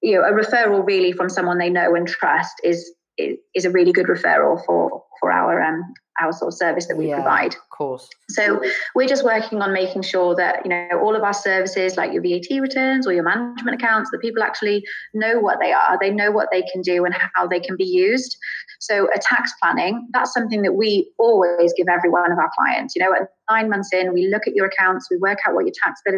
you 0.02 0.14
know, 0.14 0.22
a 0.22 0.32
referral 0.32 0.86
really 0.86 1.12
from 1.12 1.30
someone 1.30 1.56
they 1.56 1.70
know 1.70 1.94
and 1.94 2.06
trust 2.06 2.54
is 2.62 2.92
is, 3.18 3.64
a 3.64 3.70
really 3.70 3.92
good 3.92 4.06
referral 4.06 4.64
for 4.64 5.04
for 5.20 5.30
our 5.30 5.62
um, 5.62 5.82
our 6.20 6.32
sort 6.32 6.52
of 6.52 6.54
service 6.54 6.86
that 6.86 6.96
we 6.96 7.08
yeah, 7.08 7.16
provide. 7.16 7.54
Of 7.54 7.68
course. 7.70 8.08
So 8.28 8.62
we're 8.94 9.08
just 9.08 9.24
working 9.24 9.60
on 9.62 9.72
making 9.72 10.02
sure 10.02 10.34
that 10.36 10.64
you 10.64 10.68
know 10.68 10.88
all 11.02 11.16
of 11.16 11.22
our 11.22 11.34
services, 11.34 11.96
like 11.96 12.12
your 12.12 12.22
VAT 12.22 12.60
returns 12.60 13.06
or 13.06 13.12
your 13.12 13.24
management 13.24 13.80
accounts, 13.80 14.10
that 14.10 14.20
people 14.20 14.42
actually 14.42 14.84
know 15.12 15.40
what 15.40 15.58
they 15.60 15.72
are, 15.72 15.98
they 16.00 16.10
know 16.10 16.30
what 16.30 16.48
they 16.52 16.62
can 16.72 16.82
do 16.82 17.04
and 17.04 17.14
how 17.34 17.46
they 17.46 17.60
can 17.60 17.76
be 17.76 17.84
used. 17.84 18.36
So 18.80 19.08
a 19.14 19.18
tax 19.18 19.52
planning, 19.62 20.08
that's 20.12 20.32
something 20.32 20.62
that 20.62 20.74
we 20.74 21.10
always 21.18 21.72
give 21.76 21.88
every 21.88 22.10
one 22.10 22.30
of 22.30 22.38
our 22.38 22.50
clients. 22.58 22.94
You 22.94 23.04
know, 23.04 23.12
at 23.14 23.28
nine 23.50 23.70
months 23.70 23.92
in, 23.92 24.12
we 24.12 24.28
look 24.28 24.46
at 24.46 24.54
your 24.54 24.66
accounts, 24.66 25.08
we 25.10 25.16
work 25.16 25.38
out 25.46 25.54
what 25.54 25.64
your 25.64 25.74
tax 25.82 26.00
bill 26.04 26.14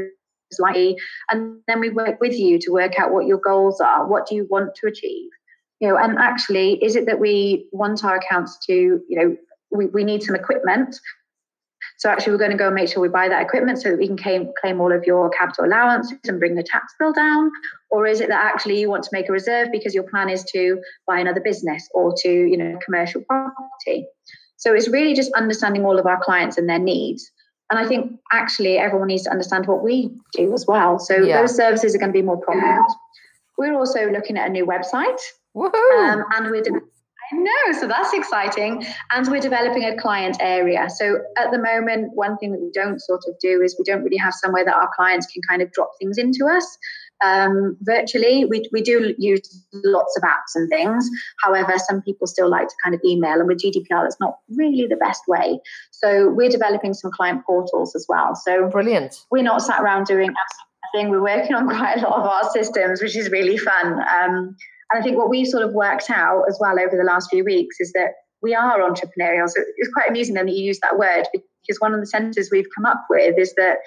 is 0.51 0.59
like, 0.59 0.97
and 1.31 1.61
then 1.69 1.81
we 1.81 1.91
work 1.91 2.21
with 2.21 2.35
you 2.35 2.59
to 2.61 2.73
work 2.73 2.99
out 2.99 3.13
what 3.13 3.27
your 3.27 3.39
goals 3.39 3.81
are. 3.81 4.07
What 4.07 4.27
do 4.27 4.35
you 4.35 4.47
want 4.51 4.75
to 4.77 4.87
achieve? 4.89 5.31
You 5.81 5.89
know, 5.89 5.99
and 5.99 6.19
actually, 6.19 6.83
is 6.83 6.97
it 6.97 7.07
that 7.07 7.21
we 7.21 7.69
want 7.73 8.05
our 8.05 8.17
accounts 8.17 8.59
to, 8.67 8.73
you 8.73 9.03
know, 9.11 9.37
we, 9.71 9.87
we 9.87 10.05
need 10.05 10.23
some 10.23 10.35
equipment. 10.35 10.97
So 11.99 12.11
actually, 12.11 12.33
we're 12.33 12.39
going 12.39 12.51
to 12.51 12.57
go 12.57 12.67
and 12.67 12.75
make 12.75 12.89
sure 12.89 13.03
we 13.03 13.09
buy 13.09 13.29
that 13.29 13.43
equipment 13.43 13.81
so 13.81 13.91
that 13.91 13.99
we 13.99 14.07
can 14.07 14.17
claim, 14.17 14.51
claim 14.61 14.81
all 14.81 14.93
of 14.93 15.05
your 15.05 15.31
capital 15.31 15.67
allowances 15.67 16.19
and 16.25 16.39
bring 16.39 16.55
the 16.55 16.63
tax 16.63 16.95
bill 16.99 17.13
down. 17.13 17.51
Or 17.91 18.07
is 18.07 18.21
it 18.21 18.29
that 18.29 18.45
actually 18.45 18.81
you 18.81 18.91
want 18.91 19.03
to 19.05 19.11
make 19.13 19.29
a 19.29 19.33
reserve 19.33 19.69
because 19.73 19.95
your 19.95 20.05
plan 20.05 20.29
is 20.29 20.45
to 20.53 20.81
buy 21.07 21.19
another 21.19 21.41
business 21.41 21.89
or 21.95 22.15
to, 22.23 22.29
you 22.29 22.57
know, 22.57 22.79
commercial 22.85 23.23
property? 23.23 24.07
So 24.57 24.75
it's 24.75 24.89
really 24.89 25.15
just 25.15 25.33
understanding 25.35 25.85
all 25.85 25.99
of 25.99 26.07
our 26.07 26.23
clients 26.23 26.59
and 26.59 26.69
their 26.69 26.79
needs. 26.79 27.31
And 27.71 27.79
I 27.79 27.87
think 27.87 28.13
actually 28.33 28.79
everyone 28.79 29.09
needs 29.09 29.25
to 29.25 29.31
understand 29.31 29.67
what 29.67 29.83
we 29.83 30.11
do 30.33 30.53
as 30.55 30.67
well. 30.67 30.99
So 30.99 31.17
yeah. 31.17 31.41
those 31.41 31.57
services 31.57 31.95
are 31.95 31.99
going 31.99 32.13
to 32.13 32.19
be 32.19 32.23
more 32.23 32.41
prominent. 32.41 32.87
We're 33.59 33.75
also 33.75 34.11
looking 34.11 34.37
at 34.37 34.49
a 34.49 34.53
new 34.53 34.67
website. 34.67 35.19
Um, 35.57 36.25
and 36.35 36.51
we're 36.51 36.63
I 37.33 37.37
know, 37.37 37.81
so 37.81 37.89
that's 37.89 38.13
exciting. 38.13 38.87
And 39.11 39.27
we're 39.29 39.41
developing 39.41 39.85
a 39.85 39.97
client 39.97 40.37
area. 40.39 40.89
So 40.89 41.19
at 41.37 41.51
the 41.51 41.59
moment, 41.59 42.13
one 42.15 42.37
thing 42.37 42.53
that 42.53 42.61
we 42.61 42.71
don't 42.73 43.01
sort 43.01 43.23
of 43.27 43.35
do 43.41 43.63
is 43.63 43.77
we 43.79 43.85
don't 43.85 44.05
really 44.05 44.17
have 44.17 44.33
somewhere 44.35 44.65
that 44.65 44.75
our 44.75 44.89
clients 44.95 45.27
can 45.27 45.43
kind 45.49 45.61
of 45.61 45.73
drop 45.73 45.91
things 45.99 46.19
into 46.19 46.47
us. 46.47 46.79
Um, 47.25 47.79
virtually, 47.81 48.45
we, 48.45 48.69
we 48.73 48.83
do 48.83 49.15
use 49.19 49.65
lots 49.73 50.17
of 50.17 50.23
apps 50.23 50.55
and 50.55 50.69
things. 50.69 51.09
However, 51.43 51.73
some 51.79 52.03
people 52.03 52.27
still 52.27 52.49
like 52.49 52.69
to 52.69 52.75
kind 52.85 52.95
of 52.95 53.01
email, 53.05 53.41
and 53.41 53.49
with 53.49 53.59
GDPR, 53.59 54.05
that's 54.05 54.21
not 54.21 54.39
really 54.51 54.87
the 54.87 54.97
best 54.97 55.23
way. 55.27 55.59
So 55.91 56.29
we're 56.29 56.51
developing 56.51 56.95
some 56.95 57.11
client 57.11 57.43
portals 57.47 57.97
as 57.97 58.07
well. 58.09 58.35
So 58.37 58.69
brilliant. 58.69 59.17
We're 59.31 59.43
not 59.43 59.63
sat 59.63 59.81
around 59.81 60.07
doing 60.07 60.29
thing. 60.95 61.11
We're 61.11 61.23
working 61.23 61.57
on 61.57 61.69
quite 61.69 61.99
a 61.99 62.03
lot 62.03 62.21
of 62.21 62.27
our 62.27 62.51
systems, 62.51 63.03
which 63.03 63.17
is 63.17 63.31
really 63.31 63.57
fun. 63.57 63.99
Um, 64.01 64.57
and 64.93 65.01
I 65.01 65.03
think 65.03 65.17
what 65.17 65.31
we've 65.31 65.47
sort 65.47 65.65
of 65.65 65.73
worked 65.73 66.11
out 66.11 66.45
as 66.49 66.59
well 66.61 66.79
over 66.79 66.97
the 66.97 67.05
last 67.05 67.31
few 67.31 67.45
weeks 67.45 67.77
is 67.81 67.93
that 67.93 68.13
we 68.43 68.55
are 68.55 68.79
entrepreneurial. 68.79 69.49
So 69.49 69.63
it's 69.77 69.93
quite 69.93 70.11
amusing 70.11 70.35
then 70.35 70.47
that 70.47 70.53
you 70.53 70.65
use 70.65 70.79
that 70.81 70.99
word 70.99 71.25
because 71.33 71.81
one 71.81 71.95
of 71.95 72.01
the 72.01 72.07
sentences 72.07 72.51
we've 72.53 72.69
come 72.75 72.87
up 72.87 73.05
with 73.11 73.39
is 73.39 73.55
that, 73.55 73.79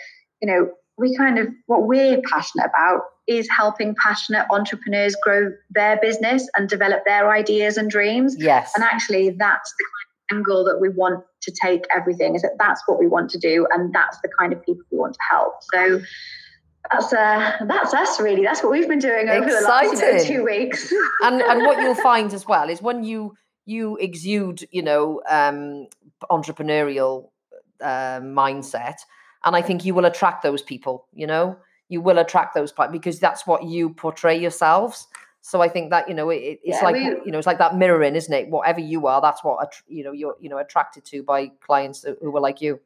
you 0.42 0.52
know, 0.52 0.70
we 0.98 1.16
kind 1.16 1.40
of 1.40 1.48
what 1.68 1.88
we're 1.88 2.22
passionate 2.30 2.66
about 2.66 3.02
is 3.28 3.48
helping 3.50 3.96
passionate 4.04 4.46
entrepreneurs 4.52 5.16
grow 5.24 5.52
their 5.70 5.98
business 6.02 6.50
and 6.58 6.68
develop 6.68 7.06
their 7.06 7.32
ideas 7.32 7.78
and 7.78 7.90
dreams. 7.90 8.36
Yes. 8.38 8.74
And 8.76 8.84
actually 8.84 9.30
that's 9.30 9.74
the 9.78 9.86
kind 9.86 10.36
of 10.36 10.38
angle 10.38 10.66
that 10.66 10.80
we 10.82 10.90
want 10.90 11.24
to 11.44 11.54
take 11.64 11.86
everything 11.96 12.36
is 12.36 12.42
that 12.42 12.56
that's 12.60 12.82
what 12.86 13.00
we 13.00 13.08
want 13.08 13.30
to 13.30 13.38
do 13.38 13.66
and 13.72 13.94
that's 13.94 14.18
the 14.22 14.30
kind 14.38 14.52
of 14.52 14.62
people 14.66 14.84
we 14.92 14.98
want 14.98 15.14
to 15.14 15.20
help. 15.32 15.54
So 15.74 16.02
that's 16.92 17.14
uh, 17.14 17.58
that's 17.68 17.94
us 17.94 18.20
really. 18.20 18.44
That's 18.44 18.64
what 18.64 18.72
we've 18.72 18.88
been 18.88 19.00
doing 19.00 19.30
over 19.30 19.46
Exciting. 19.46 19.90
the 19.92 19.96
last 19.96 20.30
you 20.30 20.36
know, 20.36 20.42
two 20.42 20.46
weeks. 20.46 20.94
and 21.24 21.42
and 21.42 21.62
what 21.66 21.80
you'll 21.82 21.96
find 21.96 22.34
as 22.34 22.46
well 22.48 22.70
is 22.70 22.82
when 22.82 23.04
you 23.04 23.36
you 23.66 23.98
exude, 23.98 24.68
you 24.72 24.82
know, 24.82 25.22
um, 25.30 25.88
entrepreneurial 26.32 27.30
uh, 27.82 28.20
mindset, 28.22 28.96
and 29.44 29.56
I 29.56 29.62
think 29.62 29.86
you 29.86 29.94
will 29.94 30.06
attract 30.06 30.42
those 30.42 30.62
people. 30.62 31.06
You 31.14 31.28
know, 31.28 31.58
you 31.90 32.02
will 32.02 32.18
attract 32.18 32.56
those 32.56 32.72
people 32.72 32.88
because 32.88 33.20
that's 33.20 33.46
what 33.46 33.64
you 33.64 33.92
portray 33.92 34.40
yourselves. 34.40 35.08
So 35.42 35.62
I 35.62 35.70
think 35.70 35.90
that 35.92 36.10
you 36.10 36.16
know 36.16 36.30
it, 36.30 36.60
it's 36.64 36.78
yeah, 36.78 36.84
like 36.84 36.96
we, 36.96 37.04
you 37.04 37.32
know 37.32 37.38
it's 37.38 37.48
like 37.48 37.60
that 37.60 37.76
mirroring, 37.76 38.16
isn't 38.16 38.34
it? 38.34 38.50
Whatever 38.50 38.80
you 38.80 39.08
are, 39.08 39.22
that's 39.22 39.44
what 39.44 39.74
you 39.88 40.04
know 40.04 40.12
you're 40.12 40.36
you 40.40 40.50
know 40.50 40.58
attracted 40.58 41.06
to 41.06 41.24
by 41.24 41.52
clients 41.66 42.06
who 42.22 42.36
are 42.36 42.42
like 42.42 42.62
you. 42.62 42.80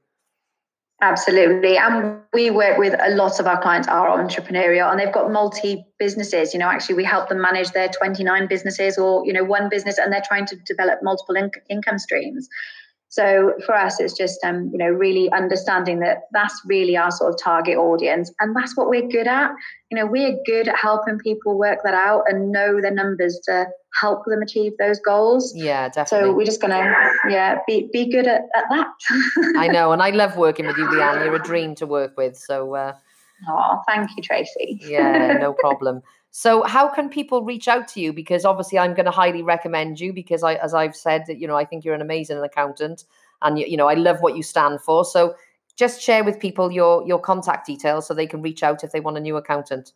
Absolutely. 1.01 1.77
And 1.77 2.21
we 2.33 2.49
work 2.49 2.77
with 2.77 2.95
a 2.97 3.13
lot 3.15 3.39
of 3.39 3.45
our 3.45 3.61
clients 3.61 3.87
are 3.87 4.07
entrepreneurial 4.17 4.89
and 4.89 4.99
they've 4.99 5.13
got 5.13 5.31
multi 5.31 5.85
businesses. 5.99 6.53
You 6.53 6.59
know, 6.59 6.67
actually 6.67 6.95
we 6.95 7.03
help 7.03 7.27
them 7.29 7.41
manage 7.41 7.71
their 7.71 7.89
29 7.89 8.47
businesses 8.47 8.97
or, 8.97 9.25
you 9.25 9.33
know, 9.33 9.43
one 9.43 9.67
business 9.69 9.97
and 9.97 10.13
they're 10.13 10.23
trying 10.25 10.45
to 10.45 10.55
develop 10.65 10.99
multiple 11.03 11.35
in- 11.35 11.51
income 11.69 11.99
streams. 11.99 12.47
So 13.13 13.53
for 13.63 13.75
us, 13.75 13.99
it's 13.99 14.17
just 14.17 14.43
um, 14.43 14.71
you 14.71 14.79
know 14.79 14.87
really 14.87 15.31
understanding 15.31 15.99
that 15.99 16.23
that's 16.31 16.59
really 16.65 16.97
our 16.97 17.11
sort 17.11 17.31
of 17.31 17.39
target 17.39 17.77
audience, 17.77 18.31
and 18.39 18.55
that's 18.55 18.75
what 18.75 18.89
we're 18.89 19.07
good 19.07 19.27
at. 19.27 19.51
You 19.91 19.99
know, 19.99 20.07
we're 20.07 20.35
good 20.47 20.67
at 20.67 20.75
helping 20.75 21.19
people 21.19 21.55
work 21.55 21.81
that 21.83 21.93
out 21.93 22.23
and 22.27 22.51
know 22.51 22.81
the 22.81 22.89
numbers 22.89 23.39
to 23.43 23.67
help 24.01 24.25
them 24.25 24.41
achieve 24.41 24.71
those 24.79 24.99
goals. 24.99 25.53
Yeah, 25.55 25.89
definitely. 25.89 26.29
So 26.29 26.33
we're 26.33 26.45
just 26.45 26.59
gonna 26.59 26.91
yeah 27.29 27.59
be 27.67 27.87
be 27.93 28.11
good 28.11 28.25
at, 28.25 28.45
at 28.55 28.63
that. 28.71 28.87
I 29.57 29.67
know, 29.67 29.91
and 29.91 30.01
I 30.01 30.09
love 30.09 30.35
working 30.35 30.65
with 30.65 30.77
you, 30.77 30.87
Leanne. 30.87 31.23
You're 31.23 31.35
a 31.35 31.43
dream 31.43 31.75
to 31.75 31.85
work 31.85 32.17
with. 32.17 32.35
So. 32.35 32.73
Uh, 32.73 32.93
oh, 33.47 33.79
thank 33.87 34.09
you, 34.17 34.23
Tracy. 34.23 34.81
yeah, 34.81 35.33
no 35.33 35.53
problem. 35.53 36.01
So, 36.35 36.63
how 36.63 36.87
can 36.87 37.09
people 37.09 37.43
reach 37.43 37.67
out 37.67 37.87
to 37.89 38.01
you? 38.01 38.11
Because 38.11 38.43
obviously, 38.43 38.79
I'm 38.79 38.95
going 38.95 39.05
to 39.05 39.11
highly 39.11 39.43
recommend 39.43 39.99
you 39.99 40.11
because 40.11 40.41
I, 40.41 40.55
as 40.55 40.73
I've 40.73 40.95
said, 40.95 41.25
that 41.27 41.37
you 41.37 41.47
know, 41.47 41.55
I 41.55 41.63
think 41.63 41.85
you're 41.85 41.93
an 41.93 42.01
amazing 42.01 42.39
accountant, 42.39 43.05
and 43.43 43.59
you, 43.59 43.67
you 43.67 43.77
know, 43.77 43.87
I 43.87 43.93
love 43.93 44.17
what 44.21 44.35
you 44.35 44.41
stand 44.41 44.81
for. 44.81 45.05
So, 45.05 45.35
just 45.77 46.01
share 46.01 46.23
with 46.23 46.39
people 46.39 46.71
your 46.71 47.05
your 47.05 47.19
contact 47.19 47.67
details 47.67 48.07
so 48.07 48.15
they 48.15 48.25
can 48.25 48.41
reach 48.41 48.63
out 48.63 48.83
if 48.83 48.91
they 48.91 48.99
want 48.99 49.15
a 49.15 49.19
new 49.19 49.37
accountant. 49.37 49.93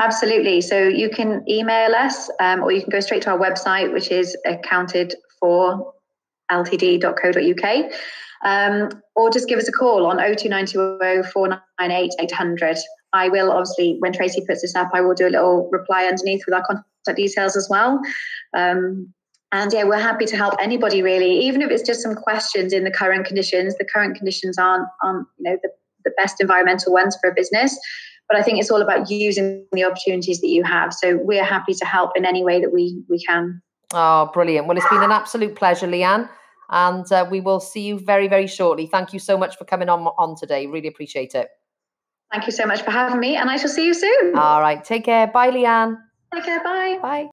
Absolutely. 0.00 0.60
So 0.60 0.88
you 0.88 1.08
can 1.08 1.44
email 1.48 1.94
us, 1.94 2.28
um, 2.40 2.64
or 2.64 2.72
you 2.72 2.80
can 2.80 2.90
go 2.90 2.98
straight 2.98 3.22
to 3.22 3.30
our 3.30 3.38
website, 3.38 3.92
which 3.92 4.10
is 4.10 4.36
accounted 4.44 5.14
for 5.38 5.94
ltd.co.uk. 6.50 7.92
Um, 8.44 8.90
or 9.14 9.30
just 9.30 9.48
give 9.48 9.60
us 9.60 9.68
a 9.68 9.72
call 9.72 10.04
on 10.06 10.16
02920 10.16 11.30
498 11.30 12.12
800. 12.18 12.76
I 13.12 13.28
will 13.28 13.50
obviously, 13.50 13.96
when 14.00 14.12
Tracy 14.12 14.42
puts 14.46 14.62
this 14.62 14.74
up, 14.74 14.90
I 14.92 15.00
will 15.00 15.14
do 15.14 15.26
a 15.26 15.30
little 15.30 15.68
reply 15.70 16.04
underneath 16.04 16.44
with 16.46 16.54
our 16.54 16.64
contact 16.64 17.16
details 17.16 17.56
as 17.56 17.68
well. 17.68 18.00
Um, 18.56 19.12
and 19.52 19.70
yeah, 19.72 19.84
we're 19.84 19.98
happy 19.98 20.24
to 20.24 20.36
help 20.36 20.54
anybody 20.60 21.02
really, 21.02 21.38
even 21.40 21.60
if 21.60 21.70
it's 21.70 21.82
just 21.82 22.00
some 22.00 22.14
questions 22.14 22.72
in 22.72 22.84
the 22.84 22.90
current 22.90 23.26
conditions. 23.26 23.76
The 23.76 23.84
current 23.84 24.16
conditions 24.16 24.56
aren't, 24.56 24.88
aren't 25.04 25.26
you 25.38 25.50
know, 25.50 25.58
the, 25.62 25.70
the 26.06 26.12
best 26.16 26.40
environmental 26.40 26.92
ones 26.92 27.16
for 27.20 27.28
a 27.28 27.34
business. 27.34 27.78
But 28.28 28.38
I 28.38 28.42
think 28.42 28.60
it's 28.60 28.70
all 28.70 28.80
about 28.80 29.10
using 29.10 29.66
the 29.72 29.84
opportunities 29.84 30.40
that 30.40 30.48
you 30.48 30.62
have. 30.62 30.94
So 30.94 31.18
we're 31.22 31.44
happy 31.44 31.74
to 31.74 31.84
help 31.84 32.12
in 32.16 32.24
any 32.24 32.42
way 32.42 32.60
that 32.60 32.72
we 32.72 33.02
we 33.10 33.22
can. 33.22 33.60
Oh, 33.92 34.30
brilliant. 34.32 34.66
Well, 34.66 34.78
it's 34.78 34.88
been 34.88 35.02
an 35.02 35.12
absolute 35.12 35.54
pleasure, 35.54 35.86
Leanne. 35.86 36.30
And 36.70 37.10
uh, 37.12 37.26
we 37.30 37.42
will 37.42 37.60
see 37.60 37.82
you 37.82 37.98
very, 37.98 38.28
very 38.28 38.46
shortly. 38.46 38.86
Thank 38.86 39.12
you 39.12 39.18
so 39.18 39.36
much 39.36 39.58
for 39.58 39.66
coming 39.66 39.90
on, 39.90 40.06
on 40.16 40.34
today. 40.34 40.66
Really 40.66 40.88
appreciate 40.88 41.34
it. 41.34 41.50
Thank 42.32 42.46
you 42.46 42.52
so 42.52 42.64
much 42.64 42.80
for 42.82 42.90
having 42.90 43.20
me, 43.20 43.36
and 43.36 43.50
I 43.50 43.56
shall 43.58 43.68
see 43.68 43.84
you 43.84 43.92
soon. 43.94 44.36
All 44.36 44.60
right. 44.60 44.82
Take 44.82 45.04
care. 45.04 45.26
Bye, 45.26 45.50
Leanne. 45.50 45.98
Take 46.34 46.44
care. 46.44 46.64
Bye. 46.64 46.98
Bye. 47.02 47.18